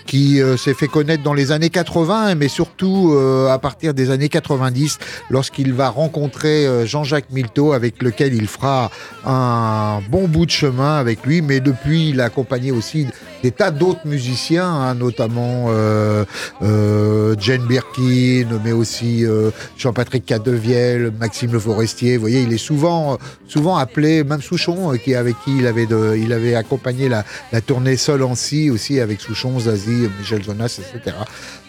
qui 0.07 0.41
s'est 0.57 0.75
fait 0.75 0.87
connaître 0.87 1.25
dans 1.25 1.35
les 1.35 1.51
années 1.51 1.71
80, 1.71 2.37
mais 2.37 2.49
surtout 2.49 3.17
à 3.51 3.59
partir 3.59 3.95
des 3.95 4.11
années 4.11 4.29
90, 4.29 4.99
lorsqu'il 5.31 5.73
va 5.73 5.89
rencontrer 5.89 6.87
Jean-Jacques 6.87 7.31
Milteau, 7.31 7.73
avec 7.73 8.03
lequel 8.03 8.35
il 8.35 8.47
fera 8.47 8.91
un 9.25 10.01
bon 10.11 10.29
bout 10.29 10.47
de 10.47 10.51
chemin 10.51 10.97
avec 10.97 11.25
lui, 11.25 11.43
mais 11.43 11.61
depuis 11.61 12.11
il 12.11 12.21
a 12.21 12.25
accompagné 12.25 12.71
aussi 12.73 13.07
des 13.43 13.51
tas 13.53 13.71
d'autres 13.71 14.07
musiciens, 14.07 14.67
hein, 14.67 14.95
notamment 14.95 15.67
euh, 15.69 16.25
euh, 16.63 17.35
Jane 17.39 17.67
Birkin, 17.67 18.47
mais 18.65 18.73
aussi 18.73 19.25
euh, 19.25 19.51
Jean-Patrick 19.77 20.25
Cadevielle, 20.27 21.13
Maxime 21.19 21.53
Le 21.53 21.59
Forestier. 21.59 22.17
Vous 22.17 22.23
voyez, 22.23 22.43
il 22.43 22.53
est 22.53 22.59
souvent, 22.59 23.19
souvent 23.47 23.77
appelé, 23.77 24.25
même 24.25 24.43
Souchon, 24.43 24.93
euh, 24.93 24.97
qui 24.97 25.15
avec 25.15 25.37
qui 25.45 25.59
il 25.59 25.67
avait, 25.67 25.87
de, 25.87 26.17
il 26.21 26.33
avait 26.33 26.55
accompagné 26.55 27.09
la, 27.09 27.25
la 27.53 27.61
tournée 27.61 27.97
Sol 27.97 28.23
en 28.23 28.35
Si 28.35 28.71
aussi 28.71 29.01
avec 29.01 29.21
Souchon, 29.21 29.59
Zazie, 29.61 30.09
Michel 30.19 30.43
Jonas, 30.43 30.81
etc. 30.81 31.17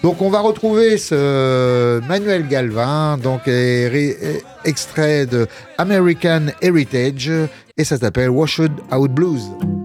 Donc 0.01 0.21
on 0.21 0.29
va 0.29 0.39
retrouver 0.39 0.97
ce 0.97 1.99
Manuel 2.07 2.47
Galvin, 2.47 3.17
donc 3.17 3.41
extrait 4.65 5.25
de 5.25 5.47
American 5.77 6.47
Heritage, 6.61 7.31
et 7.77 7.83
ça 7.83 7.97
s'appelle 7.97 8.29
Washed 8.29 8.71
Out 8.91 9.11
Blues. 9.11 9.78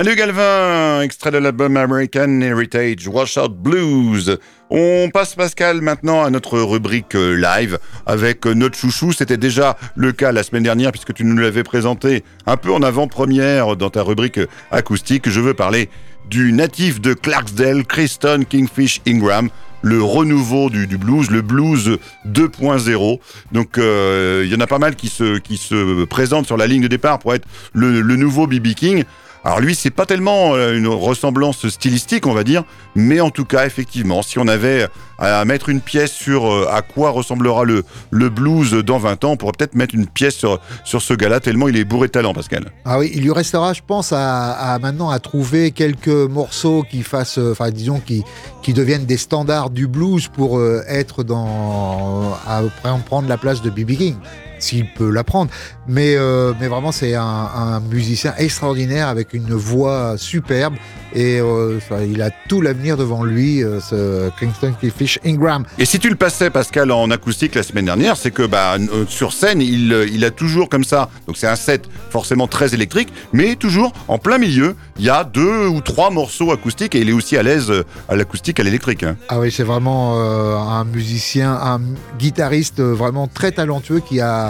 Manu 0.00 0.16
Galvin, 0.16 1.02
extrait 1.02 1.30
de 1.30 1.36
l'album 1.36 1.76
American 1.76 2.40
Heritage, 2.40 3.06
Washout 3.06 3.50
Blues. 3.50 4.38
On 4.70 5.10
passe 5.12 5.34
Pascal 5.34 5.82
maintenant 5.82 6.24
à 6.24 6.30
notre 6.30 6.58
rubrique 6.58 7.14
euh, 7.14 7.34
live 7.34 7.78
avec 8.06 8.46
euh, 8.46 8.54
notre 8.54 8.78
chouchou. 8.78 9.12
C'était 9.12 9.36
déjà 9.36 9.76
le 9.96 10.12
cas 10.12 10.32
la 10.32 10.42
semaine 10.42 10.62
dernière 10.62 10.90
puisque 10.90 11.12
tu 11.12 11.22
nous 11.26 11.36
l'avais 11.36 11.64
présenté 11.64 12.24
un 12.46 12.56
peu 12.56 12.72
en 12.72 12.80
avant-première 12.80 13.76
dans 13.76 13.90
ta 13.90 14.02
rubrique 14.02 14.38
euh, 14.38 14.46
acoustique. 14.70 15.28
Je 15.28 15.38
veux 15.38 15.52
parler 15.52 15.90
du 16.30 16.54
natif 16.54 17.02
de 17.02 17.12
Clarksdale, 17.12 17.84
Kristen 17.84 18.46
Kingfish 18.46 19.02
Ingram 19.06 19.50
le 19.82 20.02
renouveau 20.02 20.68
du, 20.68 20.86
blues, 20.98 21.30
le 21.30 21.40
blues 21.40 21.98
2.0. 22.26 23.18
Donc 23.52 23.76
il 23.76 24.48
y 24.50 24.54
en 24.54 24.60
a 24.60 24.66
pas 24.66 24.78
mal 24.78 24.94
qui 24.94 25.08
se, 25.08 25.38
qui 25.38 25.56
se 25.56 26.04
présentent 26.04 26.46
sur 26.46 26.58
la 26.58 26.66
ligne 26.66 26.82
de 26.82 26.88
départ 26.88 27.18
pour 27.18 27.34
être 27.34 27.48
le, 27.72 28.02
le 28.02 28.16
nouveau 28.16 28.46
BB 28.46 28.74
King. 28.74 29.04
Alors 29.42 29.60
lui, 29.60 29.74
c'est 29.74 29.90
pas 29.90 30.04
tellement 30.04 30.54
euh, 30.54 30.76
une 30.76 30.86
ressemblance 30.86 31.66
stylistique, 31.68 32.26
on 32.26 32.34
va 32.34 32.44
dire, 32.44 32.64
mais 32.94 33.20
en 33.20 33.30
tout 33.30 33.46
cas, 33.46 33.64
effectivement, 33.64 34.20
si 34.20 34.38
on 34.38 34.46
avait 34.46 34.86
à 35.18 35.44
mettre 35.46 35.70
une 35.70 35.80
pièce 35.80 36.12
sur 36.12 36.46
euh, 36.46 36.66
à 36.70 36.82
quoi 36.82 37.10
ressemblera 37.10 37.64
le, 37.64 37.82
blues 38.28 38.72
dans 38.72 38.98
20 38.98 39.24
ans, 39.24 39.30
on 39.32 39.36
pourrait 39.36 39.52
peut-être 39.56 39.74
mettre 39.74 39.94
une 39.94 40.06
pièce 40.06 40.36
sur, 40.36 40.60
sur 40.84 41.00
ce 41.00 41.14
gars-là, 41.14 41.40
tellement 41.40 41.68
il 41.68 41.76
est 41.76 41.84
bourré 41.84 42.08
de 42.08 42.12
talent, 42.12 42.34
Pascal. 42.34 42.70
Ah 42.84 42.98
oui, 42.98 43.10
il 43.14 43.22
lui 43.22 43.32
restera, 43.32 43.72
je 43.72 43.80
pense, 43.86 44.12
à, 44.14 44.78
maintenant 44.82 45.08
à 45.08 45.18
trouver 45.18 45.70
quelques 45.70 46.08
morceaux 46.08 46.84
qui 46.90 47.02
fassent, 47.02 47.38
euh, 47.38 47.52
enfin 47.52 47.70
disons, 47.70 48.00
qui, 48.00 48.22
qui 48.62 48.74
deviennent 48.74 49.06
des 49.06 49.16
standards 49.16 49.70
du 49.70 49.86
blues 49.86 50.28
pour 50.28 50.62
être 50.86 51.22
dans, 51.22 52.34
à 52.46 52.62
prendre 53.06 53.28
la 53.28 53.38
place 53.38 53.62
de 53.62 53.70
B.B. 53.70 53.96
King. 53.96 54.16
S'il 54.62 54.86
peut 54.92 55.10
l'apprendre. 55.10 55.50
Mais, 55.88 56.14
euh, 56.16 56.52
mais 56.60 56.68
vraiment, 56.68 56.92
c'est 56.92 57.14
un, 57.14 57.22
un 57.24 57.80
musicien 57.80 58.34
extraordinaire 58.38 59.08
avec 59.08 59.34
une 59.34 59.54
voix 59.54 60.14
superbe 60.16 60.74
et 61.12 61.40
euh, 61.40 61.78
il 62.08 62.22
a 62.22 62.30
tout 62.48 62.60
l'avenir 62.60 62.96
devant 62.96 63.24
lui, 63.24 63.64
euh, 63.64 63.80
ce 63.80 64.30
Kingston 64.38 64.74
Keyfish 64.80 65.18
Ingram. 65.24 65.64
Et 65.78 65.84
si 65.84 65.98
tu 65.98 66.08
le 66.08 66.14
passais, 66.14 66.50
Pascal, 66.50 66.92
en 66.92 67.10
acoustique 67.10 67.56
la 67.56 67.64
semaine 67.64 67.86
dernière, 67.86 68.16
c'est 68.16 68.30
que 68.30 68.46
bah, 68.46 68.76
sur 69.08 69.32
scène, 69.32 69.60
il, 69.60 69.92
il 70.12 70.24
a 70.24 70.30
toujours 70.30 70.68
comme 70.68 70.84
ça. 70.84 71.08
Donc 71.26 71.36
c'est 71.36 71.48
un 71.48 71.56
set 71.56 71.88
forcément 72.10 72.46
très 72.46 72.74
électrique, 72.74 73.08
mais 73.32 73.56
toujours 73.56 73.92
en 74.06 74.18
plein 74.18 74.38
milieu, 74.38 74.76
il 74.98 75.04
y 75.04 75.10
a 75.10 75.24
deux 75.24 75.66
ou 75.66 75.80
trois 75.80 76.10
morceaux 76.10 76.52
acoustiques 76.52 76.94
et 76.94 77.00
il 77.00 77.08
est 77.08 77.12
aussi 77.12 77.36
à 77.36 77.42
l'aise 77.42 77.72
à 78.08 78.14
l'acoustique, 78.14 78.60
à 78.60 78.62
l'électrique. 78.62 79.02
hein. 79.02 79.16
Ah 79.28 79.40
oui, 79.40 79.50
c'est 79.50 79.64
vraiment 79.64 80.20
un 80.20 80.84
musicien, 80.84 81.52
un 81.52 81.80
guitariste 82.18 82.80
vraiment 82.80 83.26
très 83.26 83.50
talentueux 83.52 84.00
qui 84.00 84.20
a 84.20 84.49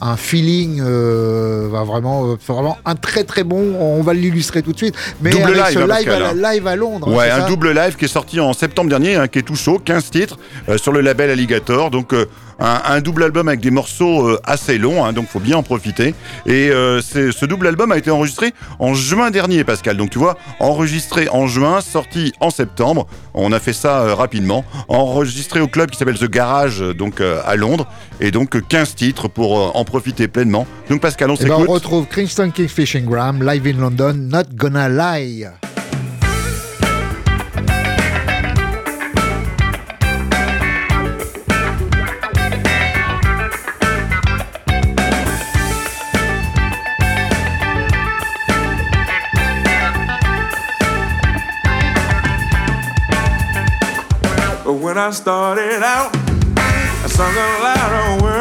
un 0.00 0.16
feeling 0.16 0.80
euh, 0.80 1.68
vraiment, 1.70 2.26
euh, 2.26 2.36
vraiment 2.46 2.76
un 2.84 2.94
très 2.94 3.24
très 3.24 3.44
bon. 3.44 3.76
On 3.78 4.02
va 4.02 4.14
l'illustrer 4.14 4.62
tout 4.62 4.72
de 4.72 4.76
suite. 4.76 4.94
Mais 5.20 5.30
Double 5.30 5.44
avec 5.44 5.56
live, 5.56 5.74
ce 5.74 5.78
hein, 5.78 5.98
live, 5.98 6.08
à, 6.10 6.52
live 6.52 6.66
à 6.66 6.76
Londres. 6.76 7.12
Ouais, 7.12 7.30
un 7.30 7.46
double 7.46 7.72
live 7.72 7.96
qui 7.96 8.04
est 8.04 8.08
sorti 8.08 8.40
en 8.40 8.52
septembre 8.52 8.90
dernier, 8.90 9.16
hein, 9.16 9.28
qui 9.28 9.38
est 9.38 9.42
tout 9.42 9.56
chaud, 9.56 9.80
15 9.82 10.10
titres 10.10 10.38
euh, 10.68 10.78
sur 10.78 10.92
le 10.92 11.00
label 11.00 11.30
Alligator. 11.30 11.90
Donc 11.90 12.12
euh, 12.12 12.26
un, 12.58 12.80
un 12.86 13.00
double 13.00 13.24
album 13.24 13.48
avec 13.48 13.60
des 13.60 13.70
morceaux 13.70 14.36
assez 14.44 14.78
longs, 14.78 15.04
hein, 15.04 15.12
donc 15.12 15.28
faut 15.28 15.40
bien 15.40 15.58
en 15.58 15.62
profiter. 15.62 16.14
Et 16.46 16.70
ce 16.70 17.44
double 17.44 17.66
album 17.66 17.92
a 17.92 17.98
été 17.98 18.10
enregistré 18.10 18.54
en 18.78 18.94
juin 18.94 19.30
dernier, 19.30 19.62
Pascal. 19.62 19.98
Donc 19.98 20.10
tu 20.10 20.18
vois, 20.18 20.38
enregistré 20.58 21.28
en 21.28 21.46
juin, 21.46 21.82
sorti 21.82 22.32
en 22.40 22.48
septembre. 22.48 23.06
On 23.34 23.52
a 23.52 23.60
fait 23.60 23.74
ça 23.74 24.14
rapidement. 24.14 24.64
Enregistré 24.88 25.60
au 25.60 25.68
club 25.68 25.90
qui 25.90 25.98
s'appelle 25.98 26.18
The 26.18 26.30
Garage, 26.30 26.80
donc 26.80 27.20
à 27.20 27.56
Londres. 27.56 27.86
Et 28.20 28.30
donc 28.30 28.56
euh, 28.56 28.62
15 28.66 28.94
titres 28.94 29.28
pour 29.28 29.76
en 29.76 29.84
profiter 29.86 30.28
pleinement. 30.28 30.66
Donc 30.90 31.00
Pascal, 31.00 31.30
on 31.30 31.34
Eh 31.34 31.44
ben, 31.44 31.56
s'écoute. 31.56 31.68
on 31.68 31.72
retrouve 31.72 32.06
Kingston 32.14 32.50
Kingfish 32.50 32.94
Ingram, 32.94 33.42
live 33.42 33.66
in 33.66 33.80
London, 33.80 34.12
Not 34.14 34.44
Gonna 34.56 34.88
Lie. 34.88 35.46
When 54.66 54.98
I 54.98 55.10
started 55.10 55.82
out, 55.82 56.10
I 56.14 57.06
sung 57.08 57.34
a 57.34 57.50
lot 57.66 57.92
of 57.92 58.22
words 58.22 58.35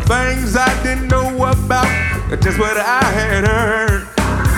things 0.00 0.56
I 0.56 0.72
didn't 0.82 1.08
know 1.08 1.36
about, 1.36 1.84
just 2.40 2.58
what 2.58 2.78
I 2.78 3.04
had 3.04 3.46
heard. 3.46 4.08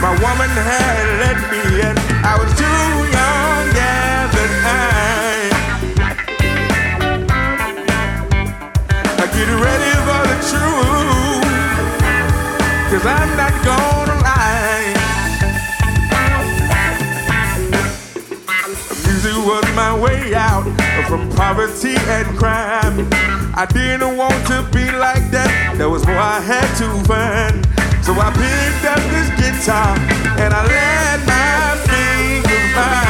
My 0.01 0.13
woman 0.23 0.49
had 0.49 1.19
let 1.19 1.37
me 1.51 1.81
in. 1.81 1.99
I 2.23 2.39
was 2.39 2.51
too 2.55 2.65
young 3.11 3.67
the 4.31 4.47
time. 4.63 5.53
I 9.19 9.27
get 9.35 9.49
ready 9.59 9.93
for 10.07 10.23
the 10.31 10.39
truth, 10.51 11.51
cause 12.91 13.05
I'm 13.05 13.31
not 13.37 13.55
gonna 13.65 14.17
lie. 14.23 14.95
Music 19.05 19.37
was 19.45 19.67
my 19.75 19.99
way 19.99 20.35
out 20.37 20.84
from 21.03 21.29
poverty 21.31 21.95
and 21.97 22.27
crime. 22.39 23.09
I 23.55 23.67
didn't 23.67 24.17
want 24.17 24.47
to 24.49 24.63
be 24.73 24.85
like 24.91 25.31
that. 25.31 25.75
There 25.77 25.91
was 25.91 26.07
more 26.07 26.17
I 26.17 26.41
had 26.41 26.69
to 26.79 26.89
find. 27.05 27.65
So 28.05 28.13
I 28.13 28.31
picked 28.33 28.85
up 28.85 29.03
this 29.11 29.29
guitar 29.41 29.97
and 30.39 30.53
I 30.55 30.63
let 30.67 31.27
my 31.27 31.77
fingers 31.87 32.75
find. 32.75 33.04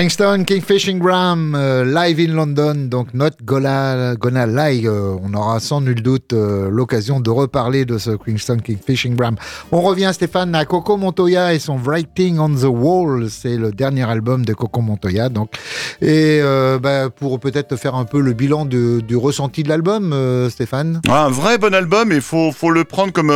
Kingston, 0.00 0.44
Kingfishing 0.46 0.98
Gram, 0.98 1.54
euh, 1.54 1.84
live 1.84 2.20
in 2.20 2.32
London, 2.32 2.88
donc 2.88 3.12
Not 3.12 3.32
Gonna, 3.44 4.14
gonna 4.16 4.46
Lie. 4.46 4.86
euh, 4.86 5.14
on 5.22 5.34
aura 5.34 5.60
sans 5.60 5.82
nul 5.82 6.00
doute 6.00 6.32
euh, 6.32 6.70
l'occasion 6.70 7.20
de 7.20 7.28
reparler 7.28 7.84
de 7.84 7.98
ce 7.98 8.12
Kingston, 8.12 8.60
Kingfishing 8.64 9.14
Gram. 9.14 9.36
On 9.72 9.82
revient, 9.82 10.10
Stéphane, 10.14 10.54
à 10.54 10.64
Coco 10.64 10.96
Montoya 10.96 11.52
et 11.52 11.58
son 11.58 11.76
Writing 11.76 12.38
on 12.38 12.48
the 12.48 12.64
Wall. 12.64 13.28
C'est 13.28 13.58
le 13.58 13.72
dernier 13.72 14.08
album 14.08 14.42
de 14.42 14.54
Coco 14.54 14.80
Montoya. 14.80 15.28
Donc. 15.28 15.52
Et 16.00 16.40
bah, 16.82 17.10
pour 17.10 17.38
peut-être 17.38 17.76
faire 17.76 17.94
un 17.94 18.06
peu 18.06 18.22
le 18.22 18.32
bilan 18.32 18.64
du 18.64 19.16
ressenti 19.16 19.64
de 19.64 19.68
l'album, 19.68 20.14
Stéphane. 20.48 21.02
Un 21.10 21.28
vrai 21.28 21.58
bon 21.58 21.74
album 21.74 22.10
et 22.10 22.22
faut 22.22 22.52
faut 22.52 22.70
le 22.70 22.84
prendre 22.84 23.12
comme 23.12 23.32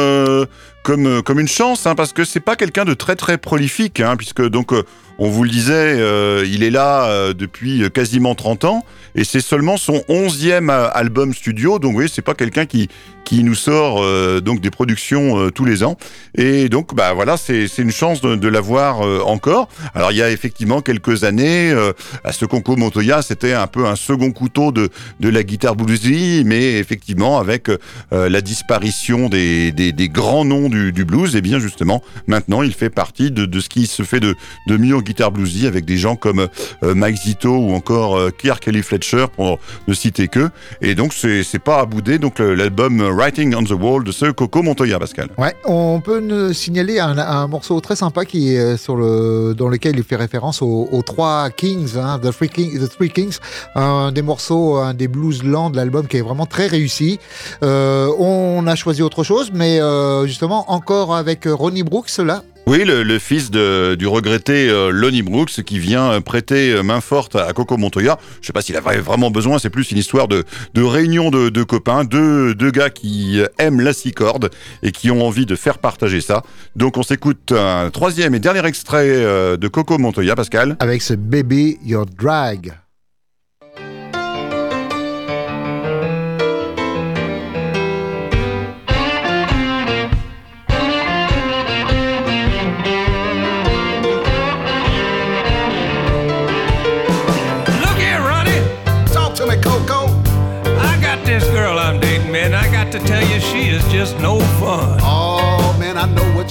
comme 0.84 1.06
euh, 1.06 1.22
comme 1.22 1.40
une 1.40 1.48
chance 1.48 1.86
hein, 1.86 1.96
parce 1.96 2.12
que 2.12 2.24
c'est 2.24 2.38
pas 2.38 2.54
quelqu'un 2.54 2.84
de 2.84 2.94
très 2.94 3.16
très 3.16 3.38
prolifique 3.38 3.98
hein, 3.98 4.16
puisque 4.16 4.46
donc 4.46 4.72
euh, 4.72 4.84
on 5.18 5.28
vous 5.28 5.42
le 5.42 5.50
disait 5.50 5.96
euh, 5.98 6.44
il 6.46 6.62
est 6.62 6.70
là 6.70 7.32
depuis 7.32 7.90
quasiment 7.90 8.34
30 8.34 8.64
ans 8.64 8.84
et 9.14 9.24
c'est 9.24 9.40
seulement 9.40 9.76
son 9.76 9.98
11e 10.08 10.70
euh, 10.70 10.88
album 10.92 11.32
studio 11.32 11.78
donc 11.78 11.96
oui 11.96 12.10
c'est 12.12 12.22
pas 12.22 12.34
quelqu'un 12.34 12.66
qui 12.66 12.88
qui 13.24 13.42
nous 13.42 13.54
sort 13.54 14.04
donc 14.42 14.60
des 14.60 14.68
productions 14.68 15.48
tous 15.48 15.64
les 15.64 15.82
ans. 15.82 15.96
Et 16.34 16.68
donc 16.68 16.94
bah 16.94 17.14
voilà 17.14 17.38
c'est 17.38 17.64
une 17.78 17.90
chance 17.90 18.20
de, 18.20 18.48
l'avoir 18.48 19.00
encore. 19.26 19.70
Alors 19.94 20.12
il 20.12 20.18
y 20.18 20.22
a 20.22 20.30
effectivement 20.30 20.82
quelques 20.82 21.24
années 21.24 21.74
à 22.22 22.32
ce 22.32 22.44
concours 22.44 22.76
Montoya 22.76 23.22
c'était 23.22 23.54
un 23.54 23.66
peu 23.66 23.86
un 23.86 23.96
second 23.96 24.30
couteau 24.30 24.72
de 24.72 24.90
de 25.20 25.30
la 25.30 25.42
guitare 25.42 25.74
bluesy 25.74 26.42
mais 26.44 26.74
effectivement 26.74 27.38
avec 27.38 27.70
la 28.10 28.40
disparition 28.42 29.30
des, 29.30 29.72
des 29.72 30.08
grands 30.10 30.44
noms 30.44 30.68
du, 30.92 31.04
blues, 31.04 31.36
et 31.36 31.40
bien 31.40 31.58
justement, 31.58 32.02
maintenant, 32.26 32.62
il 32.62 32.72
fait 32.72 32.90
partie 32.90 33.30
de, 33.30 33.46
de 33.46 33.60
ce 33.60 33.68
qui 33.68 33.86
se 33.86 34.02
fait 34.02 34.20
de, 34.20 34.34
de 34.68 34.76
mieux 34.76 34.96
en 34.96 35.00
guitare 35.00 35.30
bluesy 35.32 35.66
avec 35.66 35.84
des 35.84 35.96
gens 35.96 36.16
comme 36.16 36.48
euh, 36.82 36.94
Mike 36.94 37.16
Zito 37.16 37.50
ou 37.50 37.72
encore 37.74 38.16
euh, 38.16 38.30
Kelly 38.30 38.82
Fletcher, 38.82 39.26
pour 39.34 39.58
ne 39.88 39.94
citer 39.94 40.28
que. 40.28 40.50
Et 40.80 40.94
donc, 40.94 41.12
c'est 41.12 41.58
pas 41.58 41.80
à 41.80 41.86
bouder. 41.86 42.18
Donc, 42.18 42.38
l'album 42.38 43.00
Writing 43.00 43.54
on 43.54 43.64
the 43.64 43.70
Wall 43.70 44.04
de 44.04 44.12
ce 44.12 44.26
Coco 44.30 44.62
Montoya, 44.62 44.98
Pascal. 44.98 45.28
Ouais, 45.38 45.54
on 45.64 46.00
peut 46.00 46.20
ne 46.20 46.52
signaler 46.52 46.98
un, 46.98 47.46
morceau 47.46 47.80
très 47.80 47.96
sympa 47.96 48.24
qui 48.24 48.54
est 48.54 48.76
sur 48.76 48.96
le, 48.96 49.54
dans 49.56 49.68
lequel 49.68 49.96
il 49.96 50.04
fait 50.04 50.16
référence 50.16 50.62
aux, 50.62 51.02
trois 51.04 51.50
Kings, 51.50 51.96
hein, 51.96 52.18
the, 52.22 52.30
Three 52.32 52.48
King- 52.48 52.78
the 52.78 52.88
Three 52.88 53.10
Kings, 53.10 53.36
un 53.74 54.12
des 54.12 54.22
morceaux, 54.22 54.76
un 54.76 54.94
des 54.94 55.08
blues 55.08 55.42
lents 55.42 55.70
de 55.70 55.76
l'album 55.76 56.06
qui 56.06 56.16
est 56.16 56.22
vraiment 56.22 56.46
très 56.46 56.66
réussi. 56.66 57.18
Euh, 57.62 58.08
on 58.18 58.66
a 58.66 58.74
choisi 58.74 59.02
autre 59.02 59.22
chose, 59.24 59.50
mais 59.52 59.80
euh, 59.80 60.26
encore 60.68 61.14
avec 61.14 61.44
Ronnie 61.46 61.82
Brooks 61.82 62.18
là? 62.18 62.42
Oui, 62.66 62.82
le, 62.84 63.02
le 63.02 63.18
fils 63.18 63.50
de, 63.50 63.94
du 63.94 64.06
regretté 64.06 64.70
euh, 64.70 64.88
Lonnie 64.90 65.20
Brooks 65.20 65.62
qui 65.64 65.78
vient 65.78 66.12
euh, 66.12 66.20
prêter 66.20 66.72
euh, 66.72 66.82
main 66.82 67.02
forte 67.02 67.36
à 67.36 67.52
Coco 67.52 67.76
Montoya. 67.76 68.18
Je 68.40 68.46
sais 68.46 68.54
pas 68.54 68.62
s'il 68.62 68.74
avait 68.74 69.00
vraiment 69.00 69.30
besoin, 69.30 69.58
c'est 69.58 69.68
plus 69.68 69.90
une 69.90 69.98
histoire 69.98 70.28
de, 70.28 70.44
de 70.72 70.82
réunion 70.82 71.30
de, 71.30 71.50
de 71.50 71.62
copains, 71.62 72.04
deux, 72.04 72.54
deux 72.54 72.70
gars 72.70 72.88
qui 72.88 73.38
euh, 73.40 73.46
aiment 73.58 73.80
la 73.80 73.92
six 73.92 74.12
cordes 74.12 74.48
et 74.82 74.92
qui 74.92 75.10
ont 75.10 75.26
envie 75.26 75.44
de 75.44 75.56
faire 75.56 75.76
partager 75.76 76.22
ça. 76.22 76.42
Donc 76.74 76.96
on 76.96 77.02
s'écoute 77.02 77.52
un 77.52 77.90
troisième 77.90 78.34
et 78.34 78.40
dernier 78.40 78.64
extrait 78.64 79.08
euh, 79.10 79.58
de 79.58 79.68
Coco 79.68 79.98
Montoya, 79.98 80.34
Pascal. 80.34 80.76
avec 80.80 81.02
ce 81.02 81.12
Baby 81.12 81.78
Your 81.84 82.06
Drag. 82.06 82.72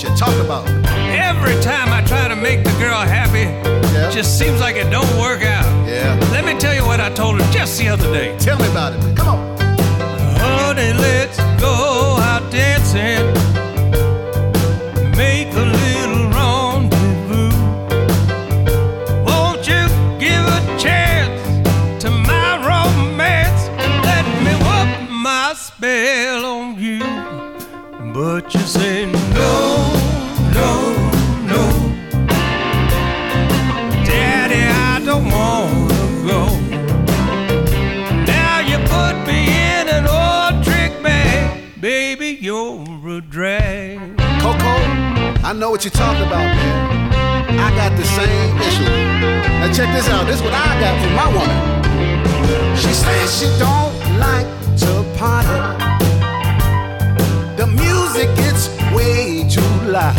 What 0.04 0.10
you're 0.10 0.18
talking 0.18 0.46
about. 0.46 0.68
Every 1.12 1.60
time 1.62 1.92
I 1.94 2.04
try 2.06 2.28
to 2.28 2.36
make 2.36 2.64
the 2.64 2.72
girl 2.72 3.00
happy, 3.00 3.48
Yeah. 3.94 4.10
just 4.10 4.38
seems 4.38 4.60
like 4.60 4.76
it 4.76 4.90
don't 4.90 5.10
work 5.20 5.44
out. 5.44 5.66
Yeah. 5.88 6.18
Let 6.32 6.46
me 6.46 6.56
tell 6.58 6.74
you 6.74 6.86
what 6.86 7.00
I 7.00 7.10
told 7.10 7.40
her 7.40 7.52
just 7.52 7.78
the 7.78 7.90
other 7.90 8.12
day. 8.12 8.36
Tell 8.38 8.58
me 8.58 8.68
about 8.68 8.94
it. 8.94 9.16
Come 9.16 9.28
on. 9.30 9.58
Honey, 10.40 10.94
let's 10.94 11.38
go 11.62 12.18
out 12.20 12.44
dancing. 12.52 13.24
Make 15.16 15.54
a 15.54 15.66
little 15.82 16.26
rendezvous. 16.36 17.54
Won't 19.26 19.68
you 19.68 19.84
give 20.20 20.44
a 20.60 20.62
chance 20.78 21.40
to 22.04 22.10
my 22.10 22.50
romance? 22.70 23.62
Let 24.10 24.26
me 24.46 24.54
whoop 24.66 25.10
my 25.10 25.54
spell 25.56 26.46
on 26.46 26.80
you. 26.80 27.00
But 28.14 28.54
you 28.54 28.62
say 28.62 29.06
I 45.54 45.56
know 45.56 45.70
what 45.70 45.86
you're 45.86 45.92
talking 45.92 46.26
about, 46.26 46.48
man. 46.48 47.60
I 47.60 47.70
got 47.76 47.96
the 47.96 48.04
same 48.04 48.58
issue. 48.58 48.90
Now 49.62 49.72
check 49.72 49.94
this 49.94 50.10
out. 50.10 50.26
This 50.26 50.38
is 50.38 50.42
what 50.42 50.52
I 50.52 50.80
got 50.82 50.98
from 51.00 51.14
my 51.14 51.30
woman. 51.30 52.76
She 52.76 52.92
says 52.92 53.38
she 53.38 53.46
don't 53.60 53.94
like 54.18 54.48
to 54.82 55.06
party. 55.16 55.54
The 57.56 57.68
music 57.68 58.36
gets 58.36 58.70
way 58.96 59.48
too 59.48 59.62
loud. 59.92 60.18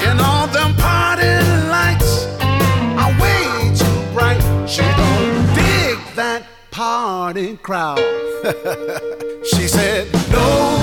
And 0.00 0.20
all 0.22 0.46
them 0.46 0.74
party 0.76 1.36
lights 1.68 2.24
are 2.96 3.12
way 3.20 3.76
too 3.76 3.98
bright. 4.14 4.40
She 4.66 4.80
don't 4.80 5.54
dig 5.54 5.98
that 6.14 6.46
party 6.70 7.58
crowd. 7.58 7.98
she 9.44 9.68
said, 9.68 10.10
no, 10.32 10.75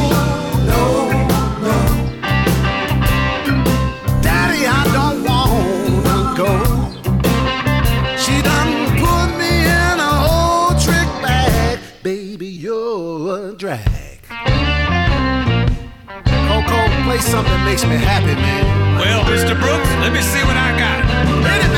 something 17.24 17.52
that 17.52 17.66
makes 17.66 17.84
me 17.86 17.96
happy, 17.96 18.36
man. 18.36 19.00
Well, 19.00 19.24
Mr. 19.26 19.56
Brooks, 19.60 19.90
let 20.04 20.12
me 20.12 20.22
see 20.22 20.44
what 20.44 20.58
I 20.58 20.78
got. 20.78 21.73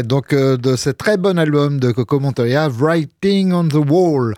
Donc 0.00 0.32
euh, 0.32 0.56
de 0.56 0.74
ce 0.76 0.88
très 0.88 1.18
bon 1.18 1.38
album 1.38 1.78
de 1.78 1.92
Coco 1.92 2.18
Montoya, 2.18 2.68
Writing 2.70 3.52
on 3.52 3.68
the 3.68 3.74
Wall. 3.74 4.34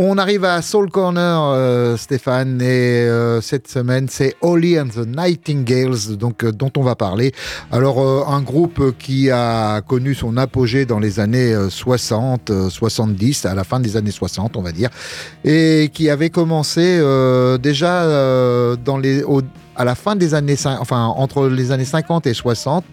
On 0.00 0.16
arrive 0.18 0.44
à 0.44 0.62
Soul 0.62 0.90
Corner, 0.90 1.40
euh, 1.54 1.96
Stéphane, 1.96 2.60
et 2.60 2.64
euh, 3.08 3.40
cette 3.40 3.66
semaine, 3.68 4.06
c'est 4.08 4.36
Holly 4.42 4.78
and 4.78 4.88
the 4.94 5.04
Nightingales, 5.06 6.16
donc, 6.16 6.44
dont 6.44 6.70
on 6.76 6.82
va 6.82 6.94
parler. 6.94 7.32
Alors, 7.72 8.30
un 8.30 8.40
groupe 8.42 8.96
qui 8.98 9.28
a 9.30 9.80
connu 9.80 10.14
son 10.14 10.36
apogée 10.36 10.84
dans 10.84 11.00
les 11.00 11.18
années 11.18 11.52
euh, 11.52 11.68
60, 11.68 12.50
euh, 12.50 12.70
70, 12.70 13.46
à 13.46 13.54
la 13.56 13.64
fin 13.64 13.80
des 13.80 13.96
années 13.96 14.12
60, 14.12 14.56
on 14.56 14.62
va 14.62 14.70
dire, 14.70 14.90
et 15.44 15.90
qui 15.92 16.10
avait 16.10 16.30
commencé 16.30 17.00
déjà 17.60 18.04
dans 18.84 18.98
les, 18.98 19.22
au- 19.24 19.42
à 19.78 19.84
la 19.84 19.94
fin 19.94 20.16
des 20.16 20.34
années, 20.34 20.56
enfin 20.80 21.04
entre 21.06 21.48
les 21.48 21.70
années 21.70 21.84
50 21.84 22.26
et 22.26 22.34
60. 22.34 22.84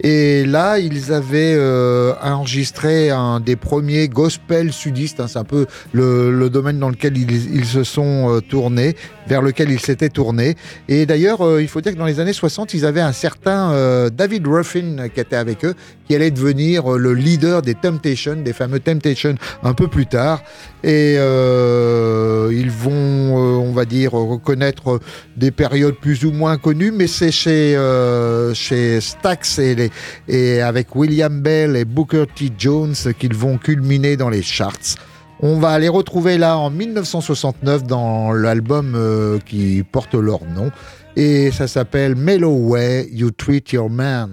Et 0.00 0.46
là, 0.46 0.78
ils 0.78 1.12
avaient 1.12 1.54
euh, 1.54 2.14
enregistré 2.22 3.10
un 3.10 3.40
des 3.40 3.56
premiers 3.56 4.08
gospel 4.08 4.72
sudistes. 4.72 5.20
hein, 5.20 5.26
c'est 5.28 5.38
un 5.38 5.44
peu 5.44 5.66
le, 5.92 6.48
domaine 6.48 6.78
dans 6.78 6.88
lequel 6.88 7.16
ils, 7.16 7.64
se 7.66 7.84
sont 7.84 8.30
euh, 8.30 8.40
tournés, 8.40 8.96
vers 9.28 9.42
lequel 9.42 9.70
ils 9.70 9.80
s'étaient 9.80 10.08
tournés. 10.08 10.56
Et 10.88 11.04
d'ailleurs, 11.04 11.42
euh, 11.42 11.62
il 11.62 11.68
faut 11.68 11.82
dire 11.82 11.92
que 11.92 11.98
dans 11.98 12.06
les 12.06 12.20
années 12.20 12.32
60, 12.32 12.72
ils 12.72 12.86
avaient 12.86 13.02
un 13.02 13.12
certain 13.12 14.08
David 14.10 14.46
Ruffin 14.46 15.08
qui 15.14 15.20
était 15.20 15.36
avec 15.36 15.64
eux, 15.64 15.74
qui 16.08 16.14
allait 16.14 16.30
devenir 16.30 16.88
le 16.96 17.12
leader 17.12 17.60
des 17.60 17.74
Temptations, 17.74 18.36
des 18.36 18.54
fameux 18.54 18.80
Temptations, 18.80 19.34
un 19.62 19.74
peu 19.74 19.88
plus 19.88 20.06
tard. 20.06 20.42
Et 20.82 21.16
euh, 21.18 22.50
ils 22.52 22.70
vont, 22.70 22.90
euh, 22.92 23.58
on 23.58 23.72
va 23.72 23.84
dire, 23.84 24.12
reconnaître 24.12 24.98
des 25.36 25.50
périodes 25.50 25.96
plus 26.00 26.24
ou 26.24 26.32
moins 26.32 26.56
connues, 26.56 26.90
mais 26.92 27.06
c'est 27.06 27.30
chez, 27.30 27.76
euh, 27.76 28.54
chez 28.54 29.00
Stax 29.00 29.58
et, 29.58 29.74
les- 29.74 29.90
et 30.28 30.62
avec 30.62 30.94
William 30.96 31.40
Bell 31.40 31.76
et 31.76 31.84
Booker 31.84 32.24
T. 32.34 32.50
Jones 32.58 32.94
qu'ils 33.18 33.34
vont 33.34 33.58
culminer 33.58 34.16
dans 34.16 34.30
les 34.30 34.42
charts. 34.42 34.96
On 35.40 35.58
va 35.58 35.78
les 35.78 35.88
retrouver 35.88 36.36
là 36.38 36.58
en 36.58 36.70
1969 36.70 37.84
dans 37.84 38.32
l'album 38.32 38.94
euh, 38.94 39.38
qui 39.44 39.82
porte 39.90 40.14
leur 40.14 40.40
nom. 40.44 40.70
Et 41.16 41.50
ça 41.50 41.66
s'appelle 41.66 42.14
Mellow 42.14 42.54
Way 42.68 43.08
You 43.12 43.30
Treat 43.30 43.72
Your 43.72 43.90
Man. 43.90 44.30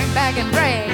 Better 0.00 0.14
back 0.14 0.36
and 0.38 0.50
brag. 0.52 0.88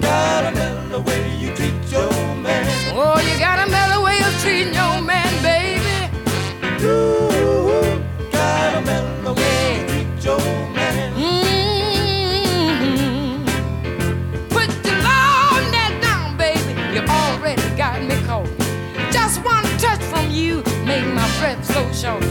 Gotta 0.00 0.50
mellow 0.56 1.00
way 1.02 1.36
you 1.36 1.54
treat 1.54 1.74
your 1.88 2.10
man. 2.34 2.66
Oh, 2.96 3.20
you 3.20 3.38
got 3.38 3.64
a 3.64 3.70
mellow 3.70 4.04
way 4.04 4.18
of 4.18 4.40
treating 4.40 4.74
your 4.74 5.00
man, 5.02 5.32
baby. 5.40 6.10
Ooh, 6.84 8.02
Gotta 8.32 8.80
mellow 8.80 9.34
way 9.34 9.78
you 9.78 9.86
treat 9.86 10.24
your 10.24 10.40
man. 10.74 11.12
Mm-hmm. 12.34 12.98
Put 14.48 14.68
your 14.84 14.96
lawn 14.96 15.70
that 15.70 15.92
down, 16.02 16.36
baby. 16.36 16.74
You 16.92 17.02
already 17.02 17.68
got 17.76 18.02
me 18.02 18.16
caught. 18.26 18.50
Just 19.12 19.44
one 19.44 19.62
touch 19.78 20.02
from 20.10 20.28
you 20.30 20.64
make 20.84 21.06
my 21.14 21.28
breath 21.38 21.64
so 21.64 21.92
short. 21.92 22.24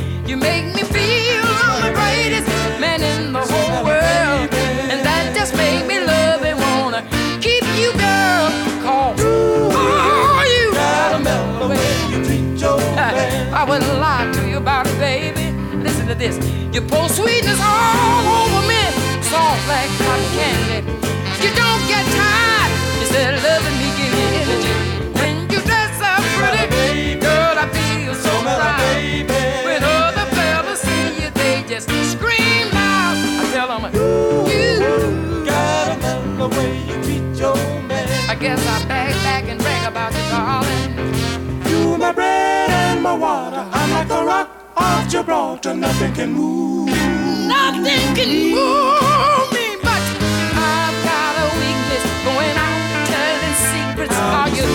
Listen 16.07 16.19
to 16.19 16.47
this. 16.47 16.73
You 16.73 16.81
pour 16.81 17.09
sweetness 17.09 17.59
all 17.61 18.23
over 18.39 18.65
me, 18.65 18.81
soft 19.21 19.67
like 19.67 19.89
cotton 19.99 20.25
candy. 20.37 20.91
You 21.43 21.49
don't 21.53 21.83
get 21.87 22.05
tired. 22.15 22.71
You 22.99 23.05
said 23.07 23.33
loving 23.43 23.77
me 23.77 23.87
give 23.97 24.13
you 24.13 24.27
energy. 24.39 24.86
Off 44.87 45.07
Gibraltar. 45.09 45.73
Nothing 45.73 46.13
can 46.13 46.31
move. 46.33 46.87
Nothing 47.55 48.05
can 48.17 48.31
move 48.55 49.47
me, 49.55 49.67
but 49.87 50.03
I've 50.71 50.97
got 51.09 51.33
a 51.43 51.47
weakness 51.59 52.05
going 52.27 52.55
out 52.67 52.81
telling 53.11 53.57
secrets. 53.71 54.15
Are 54.15 54.49
you 54.57 54.67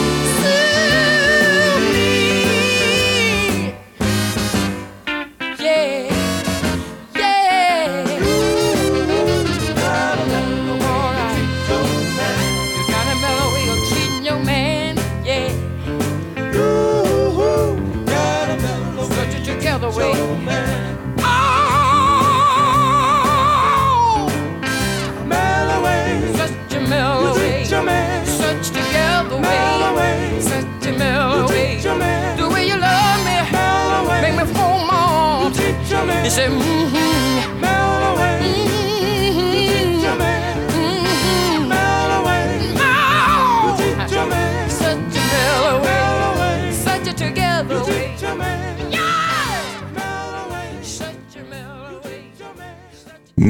Treat 36.23 36.82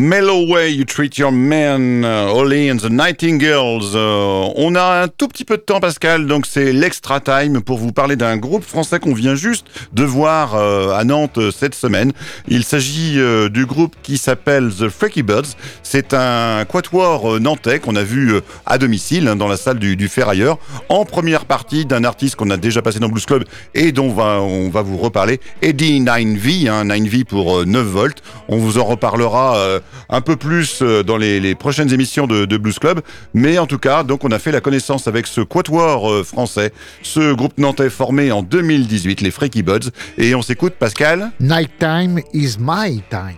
Mellow 0.03 0.48
Way 0.48 0.74
You 0.74 0.84
Treat 0.84 1.16
Your 1.18 1.30
Man, 1.30 2.05
euh, 2.05 2.26
Holly 2.26 2.72
and 2.72 2.78
the 2.78 2.90
Nightingales. 2.90 3.92
Euh, 3.94 4.48
on 4.57 4.74
a 4.74 5.05
un 5.05 5.07
tout 5.07 5.28
petit 5.28 5.44
peu 5.44 5.57
de 5.57 5.62
temps, 5.62 5.78
Pascal, 5.78 6.26
donc 6.26 6.44
c'est 6.44 6.72
l'extra 6.72 7.20
time 7.20 7.62
pour 7.62 7.78
vous 7.78 7.92
parler 7.92 8.16
d'un 8.16 8.36
groupe 8.36 8.64
français 8.64 8.98
qu'on 8.98 9.14
vient 9.14 9.36
juste 9.36 9.64
de 9.92 10.03
voir 10.03 10.57
euh, 10.57 10.92
à 10.92 11.05
Nantes 11.05 11.38
euh, 11.38 11.53
cette 11.53 11.76
semaine. 11.76 12.11
Il 12.48 12.64
s'agit 12.64 13.20
du 13.53 13.64
groupe 13.64 13.94
qui 14.03 14.18
s'appelle 14.18 14.70
The 14.76 14.88
Freaky 14.88 15.22
Birds. 15.22 15.55
C'est 15.84 16.14
un 16.14 16.64
quatuor 16.64 17.38
nantais 17.38 17.78
qu'on 17.78 17.94
a 17.94 18.03
vu 18.03 18.40
à 18.66 18.78
domicile 18.78 19.28
hein, 19.28 19.36
dans 19.36 19.46
la 19.46 19.57
salle 19.57 19.78
du, 19.78 20.09
Ferrailleur, 20.09 20.59
en 20.88 21.05
première 21.05 21.44
partie 21.44 21.86
d'un 21.86 22.03
artiste 22.03 22.34
qu'on 22.34 22.50
a 22.50 22.57
déjà 22.57 22.82
passé 22.82 22.98
dans 22.98 23.09
Blues 23.09 23.24
Club 23.24 23.44
et 23.74 23.92
dont 23.92 24.12
on 24.18 24.68
va, 24.68 24.82
vous 24.82 24.98
reparler, 24.98 25.38
Eddie 25.62 26.00
9V, 26.00 26.68
hein, 26.68 26.86
9V 26.86 27.24
pour 27.24 27.59
euh, 27.59 27.64
9 27.64 27.86
volts. 27.86 28.22
On 28.48 28.57
vous 28.57 28.78
en 28.78 28.84
reparlera 28.84 29.80
un 30.09 30.20
peu 30.20 30.36
plus 30.36 30.80
euh, 30.82 31.03
dans 31.03 31.16
les, 31.16 31.40
les 31.40 31.55
prochaines 31.55 31.93
émissions 31.93 32.26
de, 32.26 32.45
de 32.45 32.57
Blues 32.57 32.78
Club. 32.78 33.01
Mais 33.34 33.59
en 33.59 33.66
tout 33.66 33.78
cas, 33.78 34.03
donc 34.03 34.24
on 34.24 34.30
a 34.30 34.38
fait 34.38 34.53
la 34.53 34.61
connaissance 34.61 35.09
avec 35.09 35.26
ce 35.26 35.40
quatuor 35.40 36.11
euh, 36.11 36.22
français, 36.24 36.72
ce 37.03 37.32
groupe 37.32 37.59
nantais 37.59 37.90
formé 37.90 38.32
en 38.32 38.43
2018, 38.43 39.20
les 39.20 39.30
Freaky 39.30 39.62
Buds. 39.62 39.90
Et 40.18 40.34
on 40.34 40.43
s'écoute 40.43 40.74
Pascal, 40.78 41.30
Nighttime 41.40 42.20
is 42.32 42.57
my 42.59 43.03
time. 43.11 43.36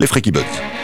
les 0.00 0.06
Freaky 0.06 0.32
Buds. 0.32 0.81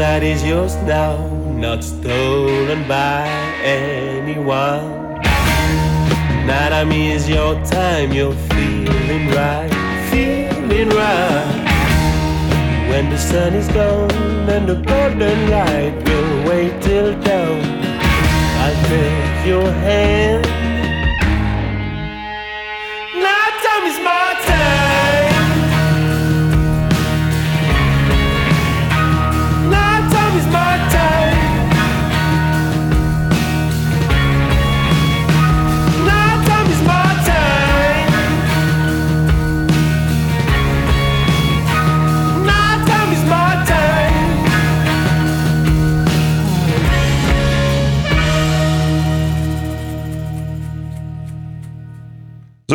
Night 0.00 0.22
is 0.22 0.42
yours 0.42 0.76
now, 0.86 1.14
not 1.58 1.84
stolen 1.84 2.88
by 2.88 3.28
anyone. 3.62 5.20
Night 6.46 6.72
I 6.72 6.84
is 6.90 7.28
your 7.28 7.54
time, 7.66 8.10
you're 8.10 8.32
feeling 8.32 9.28
right, 9.28 9.70
feeling 10.10 10.88
right. 10.88 11.66
When 12.88 13.10
the 13.10 13.18
sun 13.18 13.52
is 13.52 13.68
gone 13.68 14.48
and 14.48 14.66
the 14.66 14.76
golden 14.76 15.50
light 15.50 15.94
will 16.08 16.48
wait 16.48 16.80
till 16.80 17.12
dawn, 17.20 17.60
I'll 18.62 18.88
take 18.88 19.46
your 19.46 19.70
hand. 19.70 20.49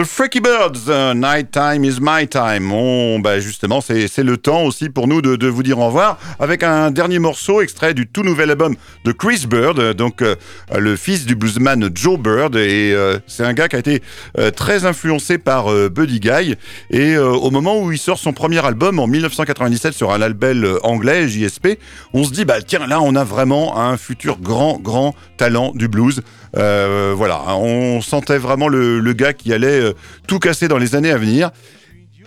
Freaky 0.05 0.39
Birds, 0.39 0.87
uh, 0.87 1.13
Night 1.15 1.51
Time 1.51 1.83
is 1.83 1.97
my 1.99 2.27
time. 2.27 2.69
Bon, 2.69 3.19
bah 3.19 3.39
justement, 3.39 3.81
c'est 3.81 4.23
le 4.23 4.37
temps 4.37 4.63
aussi 4.63 4.89
pour 4.89 5.07
nous 5.07 5.21
de, 5.21 5.35
de 5.35 5.47
vous 5.47 5.63
dire 5.63 5.79
au 5.79 5.87
revoir 5.87 6.17
avec 6.39 6.63
un 6.63 6.91
dernier 6.91 7.19
morceau 7.19 7.61
extrait 7.61 7.93
du 7.93 8.07
tout 8.07 8.21
nouvel 8.21 8.51
album 8.51 8.75
de 9.03 9.11
Chris 9.11 9.45
Bird, 9.47 9.79
euh, 9.79 9.93
donc 9.93 10.21
euh, 10.21 10.35
le 10.77 10.95
fils 10.95 11.25
du 11.25 11.35
bluesman 11.35 11.89
Joe 11.93 12.19
Bird. 12.19 12.55
Et 12.55 12.93
euh, 12.93 13.17
c'est 13.27 13.43
un 13.43 13.53
gars 13.53 13.67
qui 13.67 13.75
a 13.75 13.79
été 13.79 14.01
euh, 14.37 14.51
très 14.51 14.85
influencé 14.85 15.37
par 15.37 15.71
euh, 15.71 15.89
Buddy 15.89 16.19
Guy. 16.19 16.55
Et 16.91 17.15
euh, 17.15 17.29
au 17.31 17.49
moment 17.51 17.79
où 17.81 17.91
il 17.91 17.97
sort 17.97 18.19
son 18.19 18.33
premier 18.33 18.63
album 18.65 18.99
en 18.99 19.07
1997 19.07 19.93
sur 19.93 20.11
un 20.11 20.17
label 20.17 20.63
euh, 20.65 20.79
anglais, 20.85 21.27
JSP, 21.27 21.79
on 22.13 22.23
se 22.23 22.31
dit, 22.31 22.45
bah 22.45 22.61
tiens, 22.61 22.85
là, 22.87 23.01
on 23.01 23.15
a 23.15 23.23
vraiment 23.23 23.77
un 23.79 23.97
futur 23.97 24.37
grand, 24.39 24.79
grand 24.79 25.15
talent 25.37 25.71
du 25.73 25.87
blues. 25.87 26.21
Euh, 26.57 27.13
voilà, 27.15 27.41
on 27.57 28.01
sentait 28.01 28.37
vraiment 28.37 28.67
le, 28.67 29.13
gars 29.13 29.33
qui 29.33 29.53
allait 29.53 29.81
euh, 29.81 29.93
tout 30.27 30.39
casser 30.39 30.67
dans 30.67 30.77
les 30.77 30.95
années 30.95 31.11
à 31.11 31.17
venir. 31.17 31.51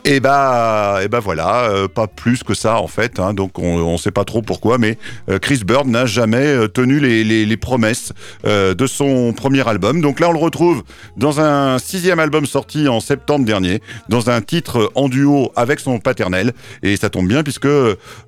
Et 0.04 0.20
bah, 0.20 1.00
et 1.02 1.08
bah 1.08 1.18
voilà, 1.18 1.64
euh, 1.70 1.88
pas 1.88 2.06
plus 2.06 2.44
que 2.44 2.54
ça 2.54 2.76
en 2.80 2.86
fait. 2.86 3.18
hein, 3.18 3.34
donc 3.34 3.58
on, 3.58 3.78
on 3.78 3.98
sait 3.98 4.12
pas 4.12 4.24
trop 4.24 4.42
pourquoi, 4.42 4.78
mais 4.78 4.96
Chris 5.42 5.62
Bird 5.66 5.88
n'a 5.88 6.06
jamais 6.06 6.68
tenu 6.72 7.00
les, 7.00 7.24
les- 7.24 7.56
promesses 7.56 8.12
de 8.44 8.86
son 8.86 9.32
premier 9.32 9.66
album. 9.68 10.00
Donc 10.00 10.20
là, 10.20 10.28
on 10.28 10.32
le 10.32 10.38
retrouve 10.38 10.84
dans 11.16 11.40
un 11.40 11.78
sixième 11.80 12.20
album 12.20 12.46
sorti 12.46 12.86
en 12.86 13.00
septembre 13.00 13.44
dernier, 13.44 13.82
dans 14.08 14.30
un 14.30 14.40
titre 14.40 14.92
en 14.94 15.08
duo 15.08 15.50
avec 15.56 15.80
son 15.80 15.98
paternel. 15.98 16.52
Et 16.84 16.96
ça 16.96 17.10
tombe 17.10 17.26
bien 17.26 17.42
puisque 17.42 17.68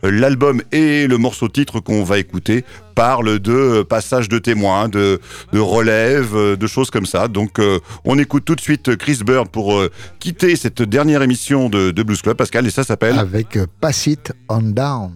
l'album 0.02 0.62
et 0.72 1.06
le 1.06 1.18
morceau 1.18 1.48
titre 1.48 1.78
qu'on 1.78 2.02
va 2.02 2.18
écouter 2.18 2.64
parlent 3.00 3.38
de 3.38 3.52
euh, 3.52 3.82
passage 3.82 4.28
de 4.28 4.38
témoins, 4.38 4.90
de, 4.90 5.20
de 5.54 5.58
relève, 5.58 6.36
euh, 6.36 6.54
de 6.54 6.66
choses 6.66 6.90
comme 6.90 7.06
ça. 7.06 7.28
Donc 7.28 7.58
euh, 7.58 7.78
on 8.04 8.18
écoute 8.18 8.44
tout 8.44 8.54
de 8.54 8.60
suite 8.60 8.94
Chris 8.96 9.20
Bird 9.24 9.48
pour 9.48 9.72
euh, 9.74 9.90
quitter 10.18 10.54
cette 10.54 10.82
dernière 10.82 11.22
émission 11.22 11.70
de, 11.70 11.92
de 11.92 12.02
Blues 12.02 12.20
Club, 12.20 12.36
Pascal, 12.36 12.66
et 12.66 12.70
ça 12.70 12.84
s'appelle 12.84 13.18
Avec 13.18 13.58
Pass 13.80 14.06
It 14.06 14.34
On 14.50 14.60
Down. 14.60 15.12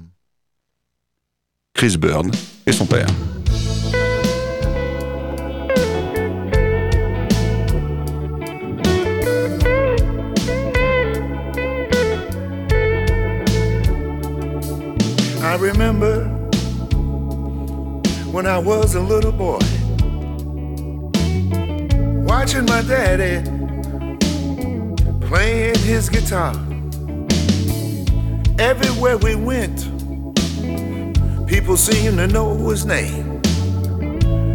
Chris 1.74 1.99
Bird 1.99 2.35
et 2.64 2.72
son 2.72 2.87
père. 2.87 3.07
I 15.43 15.57
remember 15.57 16.34
when 18.35 18.47
I 18.47 18.59
was 18.59 18.97
a 18.97 19.01
little 19.01 19.30
boy. 19.30 19.61
Watching 22.26 22.64
my 22.66 22.82
daddy 22.82 23.49
playing 25.20 25.78
his 25.78 26.09
guitar. 26.09 26.53
Everywhere 28.59 29.18
we 29.18 29.37
went, 29.37 29.87
people 31.47 31.76
seemed 31.76 32.18
to 32.18 32.26
know 32.26 32.57
his 32.70 32.85
name. 32.85 33.41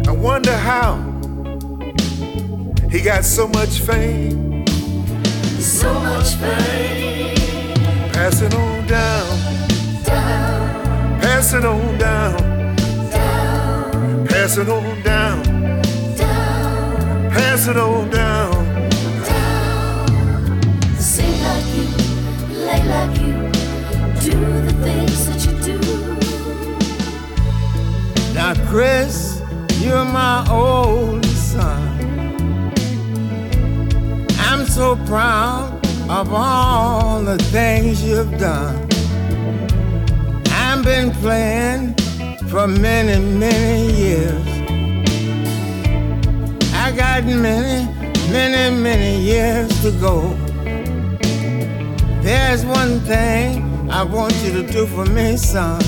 I 0.06 0.12
wonder 0.12 0.54
how 0.54 0.96
he 2.90 3.00
got 3.00 3.24
so 3.24 3.48
much 3.48 3.78
fame. 3.78 4.66
So 5.58 5.94
much 6.00 6.34
fame. 6.34 7.34
Passing 8.12 8.52
on 8.52 8.86
down, 8.86 10.04
Down, 10.04 11.20
pass 11.22 11.54
it 11.54 11.64
on 11.64 11.96
down, 11.96 12.49
pass 14.50 14.58
it 14.58 14.68
on 14.68 15.02
down, 15.02 15.42
down, 16.16 17.30
pass 17.30 17.68
it 17.68 17.76
on 17.76 18.10
down. 18.10 18.50
down. 19.24 20.60
Sing 20.98 21.40
like 21.44 21.66
you, 21.76 21.86
lay 22.66 22.82
like 22.88 23.20
you, 23.20 23.34
do 24.28 24.36
the 24.66 24.72
things 24.82 25.26
that 25.28 25.40
you 25.46 25.52
do. 25.62 25.78
Now, 28.34 28.54
Chris, 28.68 29.40
you're 29.78 30.04
my 30.04 30.44
oldest 30.50 31.52
son. 31.52 31.82
I'm 34.48 34.66
so 34.66 34.96
proud 35.06 35.78
of 36.10 36.34
all 36.34 37.22
the 37.22 37.38
things 37.54 38.02
you've 38.02 38.36
done. 38.36 38.88
I've 40.50 40.82
been 40.84 41.12
playing 41.12 41.99
for 42.50 42.66
many, 42.66 43.16
many 43.38 43.92
years. 43.92 44.46
I 46.74 46.90
got 46.90 47.24
many, 47.24 47.86
many, 48.32 48.76
many 48.76 49.20
years 49.20 49.68
to 49.82 49.92
go. 49.92 50.34
There's 52.22 52.66
one 52.66 52.98
thing 53.00 53.88
I 53.88 54.02
want 54.02 54.34
you 54.42 54.52
to 54.60 54.66
do 54.66 54.84
for 54.86 55.04
me, 55.06 55.36
son. 55.36 55.80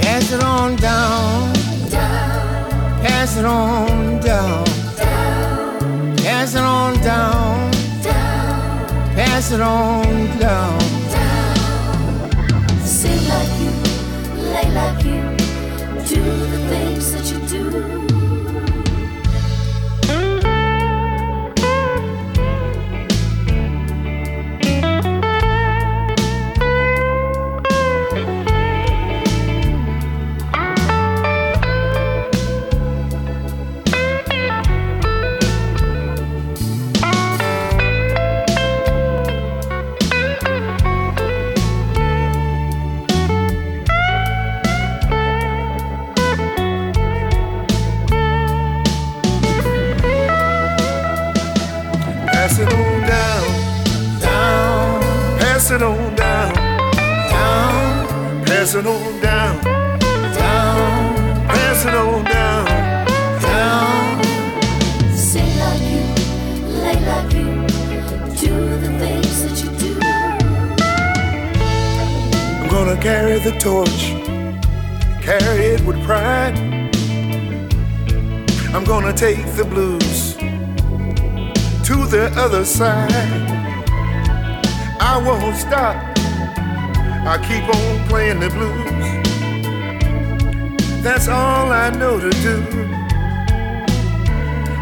Pass 0.00 0.30
it 0.30 0.42
on 0.44 0.76
down, 0.76 1.52
Down, 1.90 2.70
pass 3.02 3.36
it 3.36 3.44
on 3.44 4.20
down, 4.20 4.64
down, 4.96 6.16
pass 6.18 6.54
it 6.54 6.60
on 6.60 6.94
down, 7.00 7.70
down, 8.02 9.14
pass 9.16 9.50
it 9.50 9.60
on 9.60 10.04
down. 10.38 10.78
down. 10.78 10.85
Do 16.26 16.32
the 16.46 16.58
things 16.68 16.95
Pass 52.46 52.60
it 52.60 52.72
on 52.72 53.00
down, 53.08 54.20
Down, 54.20 55.00
pass 55.36 55.70
it 55.72 55.82
on 55.82 56.14
down, 56.14 56.54
down, 56.54 58.44
pass 58.44 58.74
it 58.76 58.86
on 58.86 59.20
down, 59.20 59.64
down, 59.64 61.48
pass 61.48 61.84
it 61.84 61.94
on 61.94 62.24
down. 62.24 62.64
down. 63.42 64.22
Sing 65.12 65.58
like 65.58 65.82
you, 65.90 66.04
lay 66.84 67.00
like 67.04 67.32
you, 67.34 67.50
do 68.36 68.78
the 68.78 68.90
things 69.00 69.42
that 69.42 69.56
you 69.64 69.70
do. 69.80 69.98
I'm 72.62 72.68
gonna 72.68 72.96
carry 73.02 73.40
the 73.40 73.58
torch, 73.58 74.14
carry 75.20 75.74
it 75.74 75.80
with 75.84 76.00
pride. 76.04 76.56
I'm 78.72 78.84
gonna 78.84 79.12
take 79.12 79.44
the 79.56 79.64
blues 79.64 80.35
to 81.86 82.04
the 82.06 82.32
other 82.36 82.64
side. 82.64 83.12
I 84.98 85.22
won't 85.24 85.54
stop, 85.54 85.94
I 87.24 87.38
keep 87.46 87.62
on 87.72 88.08
playing 88.08 88.40
the 88.40 88.50
blues. 88.50 89.06
That's 91.04 91.28
all 91.28 91.70
I 91.70 91.90
know 91.90 92.18
to 92.18 92.30
do. 92.30 92.64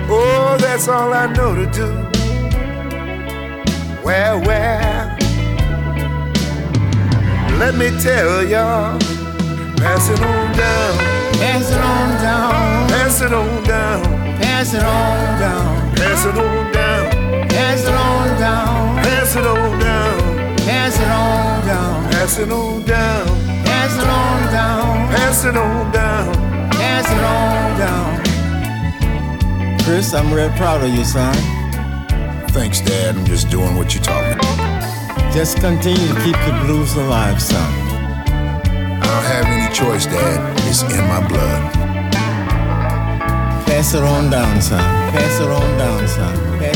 Oh, 0.08 0.56
that's 0.58 0.88
all 0.88 1.12
I 1.12 1.26
know 1.26 1.54
to 1.54 1.66
do. 1.70 1.88
Well, 4.02 4.40
well. 4.40 5.16
Let 7.58 7.74
me 7.74 7.90
tell 8.00 8.42
y'all, 8.44 8.98
pass 9.76 10.08
it 10.08 10.22
on 10.22 10.56
down, 10.56 11.24
Pass 11.34 11.70
it 11.70 11.78
on 11.78 12.22
down, 12.22 12.88
pass 12.88 13.20
it 13.20 13.32
on 13.32 13.64
down, 13.64 14.02
pass 14.40 14.72
it 14.72 14.82
on 14.82 15.40
down, 15.40 15.96
pass 15.96 16.24
it 16.24 16.30
on 16.30 16.36
down, 16.38 16.63
pass 17.74 17.88
it 17.88 17.94
on 17.94 18.38
down, 18.38 18.96
pass 19.02 19.34
it 19.34 19.46
on 19.46 19.78
down, 19.80 20.56
pass 20.58 20.96
it 20.96 21.08
on 21.08 21.66
down, 21.66 22.10
pass 22.12 22.38
it 22.38 22.48
on 22.48 22.84
down, 22.84 23.26
pass 23.64 23.98
it 23.98 24.06
on 24.06 24.52
down, 24.52 25.08
pass 25.10 25.44
it 25.44 25.56
on 25.56 25.92
down. 25.92 26.32
pass 26.70 27.10
it 27.10 27.24
on 27.24 27.78
down. 27.80 28.20
Chris, 29.80 30.14
I'm 30.14 30.32
real 30.32 30.50
proud 30.50 30.84
of 30.84 30.94
you, 30.94 31.04
son. 31.04 31.34
Thanks, 32.50 32.80
Dad. 32.80 33.16
I'm 33.16 33.24
just 33.24 33.50
doing 33.50 33.74
what 33.76 33.92
you 33.92 34.00
taught 34.00 34.22
me. 34.22 34.36
Just 35.32 35.58
continue 35.58 36.06
to 36.14 36.20
keep 36.22 36.36
the 36.46 36.62
blues 36.64 36.94
alive, 36.94 37.42
son. 37.42 37.72
I 38.30 39.00
don't 39.02 39.24
have 39.34 39.46
any 39.46 39.74
choice, 39.74 40.06
Dad. 40.06 40.38
It's 40.68 40.82
in 40.82 41.04
my 41.08 41.26
blood. 41.26 41.72
Pass 43.66 43.94
it 43.94 44.04
on 44.04 44.30
down, 44.30 44.62
son. 44.62 44.78
Pass 45.10 45.40
it 45.40 45.48
on 45.48 45.76
down, 45.76 46.06
son. 46.06 46.58
Pass 46.60 46.73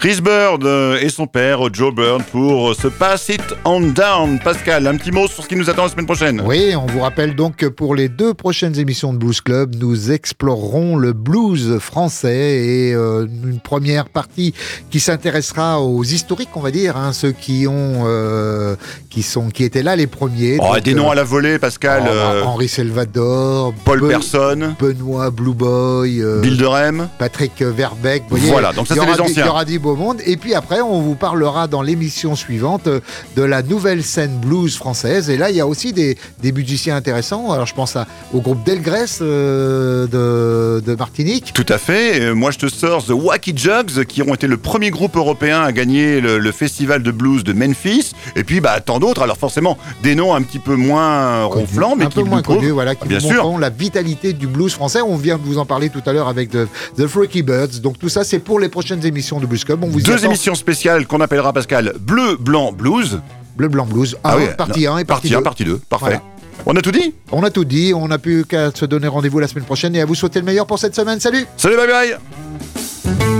Chris 0.00 0.22
Bird 0.22 0.64
euh, 0.64 0.98
et 0.98 1.10
son 1.10 1.26
père 1.26 1.60
Joe 1.74 1.94
Bird 1.94 2.22
pour 2.32 2.74
ce 2.74 2.88
Pass 2.88 3.28
It 3.28 3.42
On 3.66 3.80
Down. 3.82 4.38
Pascal, 4.42 4.86
un 4.86 4.96
petit 4.96 5.10
mot 5.10 5.28
sur 5.28 5.42
ce 5.44 5.48
qui 5.48 5.56
nous 5.56 5.68
attend 5.68 5.82
la 5.82 5.90
semaine 5.90 6.06
prochaine. 6.06 6.40
Oui, 6.46 6.72
on 6.74 6.86
vous 6.86 7.00
rappelle 7.00 7.34
donc 7.34 7.56
que 7.56 7.66
pour 7.66 7.94
les 7.94 8.08
deux 8.08 8.32
prochaines 8.32 8.78
émissions 8.78 9.12
de 9.12 9.18
Blues 9.18 9.42
Club, 9.42 9.74
nous 9.78 10.10
explorerons 10.10 10.96
le 10.96 11.12
blues 11.12 11.78
français 11.80 12.64
et 12.64 12.94
euh, 12.94 13.26
une 13.44 13.60
première 13.60 14.08
partie 14.08 14.54
qui 14.90 15.00
s'intéressera 15.00 15.82
aux 15.82 16.02
historiques, 16.02 16.48
on 16.54 16.60
va 16.60 16.70
dire, 16.70 16.96
hein, 16.96 17.12
ceux 17.12 17.32
qui 17.32 17.66
ont, 17.68 18.04
euh, 18.06 18.76
qui 19.10 19.22
sont, 19.22 19.50
qui 19.50 19.64
étaient 19.64 19.82
là 19.82 19.96
les 19.96 20.06
premiers. 20.06 20.56
Oh, 20.62 20.72
Donc, 20.76 20.82
des 20.82 20.94
noms 20.94 21.08
euh, 21.08 21.12
à 21.12 21.14
la 21.16 21.24
volée, 21.24 21.58
Pascal. 21.58 22.04
euh, 22.08 22.42
Henri 22.42 22.68
Salvador, 22.68 23.74
Paul 23.84 24.00
Ben- 24.00 24.08
Person, 24.08 24.74
Benoît 24.80 25.28
Blue 25.30 25.52
Boy, 25.52 26.22
euh, 26.22 26.40
Bill 26.40 26.56
de 26.56 26.64
Rem. 26.64 27.08
Patrick 27.18 27.60
Verbeck. 27.60 28.22
vous 28.30 28.38
voyez, 28.38 28.50
Voilà, 28.50 28.72
donc 28.72 28.86
ça, 28.86 28.94
c'est 28.94 29.04
les 29.04 29.20
anciens. 29.20 29.44
Il 29.44 29.46
y 29.46 29.50
aura 29.50 29.66
du 29.66 29.78
beau 29.94 29.96
monde. 29.96 30.18
Et 30.26 30.36
puis 30.36 30.54
après, 30.54 30.80
on 30.80 31.00
vous 31.00 31.14
parlera 31.14 31.66
dans 31.66 31.82
l'émission 31.82 32.34
suivante 32.36 32.86
euh, 32.86 33.00
de 33.36 33.42
la 33.42 33.62
nouvelle 33.62 34.02
scène 34.02 34.38
blues 34.38 34.76
française. 34.76 35.30
Et 35.30 35.36
là, 35.36 35.50
il 35.50 35.56
y 35.56 35.60
a 35.60 35.66
aussi 35.66 35.92
des, 35.92 36.16
des 36.42 36.52
musiciens 36.52 36.96
intéressants. 36.96 37.50
Alors, 37.52 37.66
je 37.66 37.74
pense 37.74 37.96
à- 37.96 38.06
au 38.32 38.40
groupe 38.40 38.64
Delgrès 38.64 39.06
euh, 39.20 40.06
de, 40.06 40.80
de 40.84 40.94
Martinique. 40.96 41.52
Tout 41.54 41.66
à 41.68 41.78
fait. 41.78 42.20
Euh, 42.20 42.34
Moi, 42.34 42.50
je 42.50 42.58
te 42.58 42.68
sors 42.68 43.04
The 43.04 43.10
Wacky 43.10 43.52
Jugs, 43.56 44.04
qui 44.06 44.22
ont 44.22 44.34
été 44.34 44.46
le 44.46 44.56
premier 44.56 44.90
groupe 44.90 45.16
européen 45.16 45.62
à 45.62 45.72
gagner 45.72 46.20
le, 46.20 46.38
le 46.38 46.52
festival 46.52 47.02
de 47.02 47.10
blues 47.10 47.44
de 47.44 47.52
Memphis. 47.52 48.12
Et 48.36 48.44
puis, 48.44 48.60
bah, 48.60 48.80
tant 48.80 48.98
d'autres. 48.98 49.22
Alors, 49.22 49.36
forcément, 49.38 49.76
des 50.02 50.14
noms 50.14 50.34
un 50.34 50.42
petit 50.42 50.58
peu 50.58 50.76
moins 50.76 51.44
ronflants, 51.44 51.96
mais 51.96 52.04
un 52.04 52.08
qui 52.08 52.16
peu 52.16 52.24
moins 52.24 52.42
connus, 52.42 52.70
voilà, 52.70 52.94
qui 52.94 53.08
Bien 53.08 53.20
sûr. 53.20 53.58
la 53.58 53.70
vitalité 53.70 54.32
du 54.32 54.46
blues 54.46 54.72
français. 54.72 55.00
On 55.02 55.16
vient 55.16 55.36
de 55.38 55.42
vous 55.42 55.58
en 55.58 55.66
parler 55.66 55.88
tout 55.90 56.02
à 56.06 56.12
l'heure 56.12 56.28
avec 56.28 56.50
The, 56.50 56.68
The 56.96 57.06
Freaky 57.06 57.42
Birds. 57.42 57.80
Donc 57.82 57.98
tout 57.98 58.08
ça, 58.08 58.24
c'est 58.24 58.38
pour 58.38 58.60
les 58.60 58.68
prochaines 58.68 59.04
émissions 59.04 59.40
de 59.40 59.46
Blues 59.46 59.64
Vous 59.88 60.00
Deux 60.00 60.24
émissions 60.24 60.54
spéciales 60.54 61.06
qu'on 61.06 61.20
appellera 61.20 61.52
Pascal 61.52 61.94
Bleu, 62.00 62.36
Blanc, 62.38 62.72
Blues. 62.72 63.20
Bleu, 63.56 63.68
blanc, 63.68 63.84
blues. 63.84 64.16
Ah 64.24 64.34
Un, 64.34 64.38
oui, 64.38 64.44
partie 64.56 64.84
non, 64.86 64.94
1 64.94 64.98
et 64.98 65.04
partie 65.04 65.28
2. 65.28 65.34
Partie 65.34 65.40
1, 65.40 65.42
partie 65.42 65.64
2. 65.64 65.80
Parfait. 65.88 66.04
Voilà. 66.06 66.22
On 66.66 66.76
a 66.76 66.80
tout 66.82 66.92
dit 66.92 67.14
On 67.32 67.42
a 67.42 67.50
tout 67.50 67.64
dit, 67.64 67.92
on 67.94 68.08
n'a 68.08 68.18
plus 68.18 68.44
qu'à 68.44 68.70
se 68.74 68.84
donner 68.84 69.08
rendez-vous 69.08 69.38
la 69.38 69.48
semaine 69.48 69.64
prochaine 69.64 69.94
et 69.96 70.00
à 70.00 70.04
vous 70.06 70.14
souhaiter 70.14 70.38
le 70.40 70.46
meilleur 70.46 70.66
pour 70.66 70.78
cette 70.78 70.94
semaine. 70.94 71.20
Salut 71.20 71.46
Salut, 71.56 71.76
bye 71.76 71.86
bye 71.86 73.39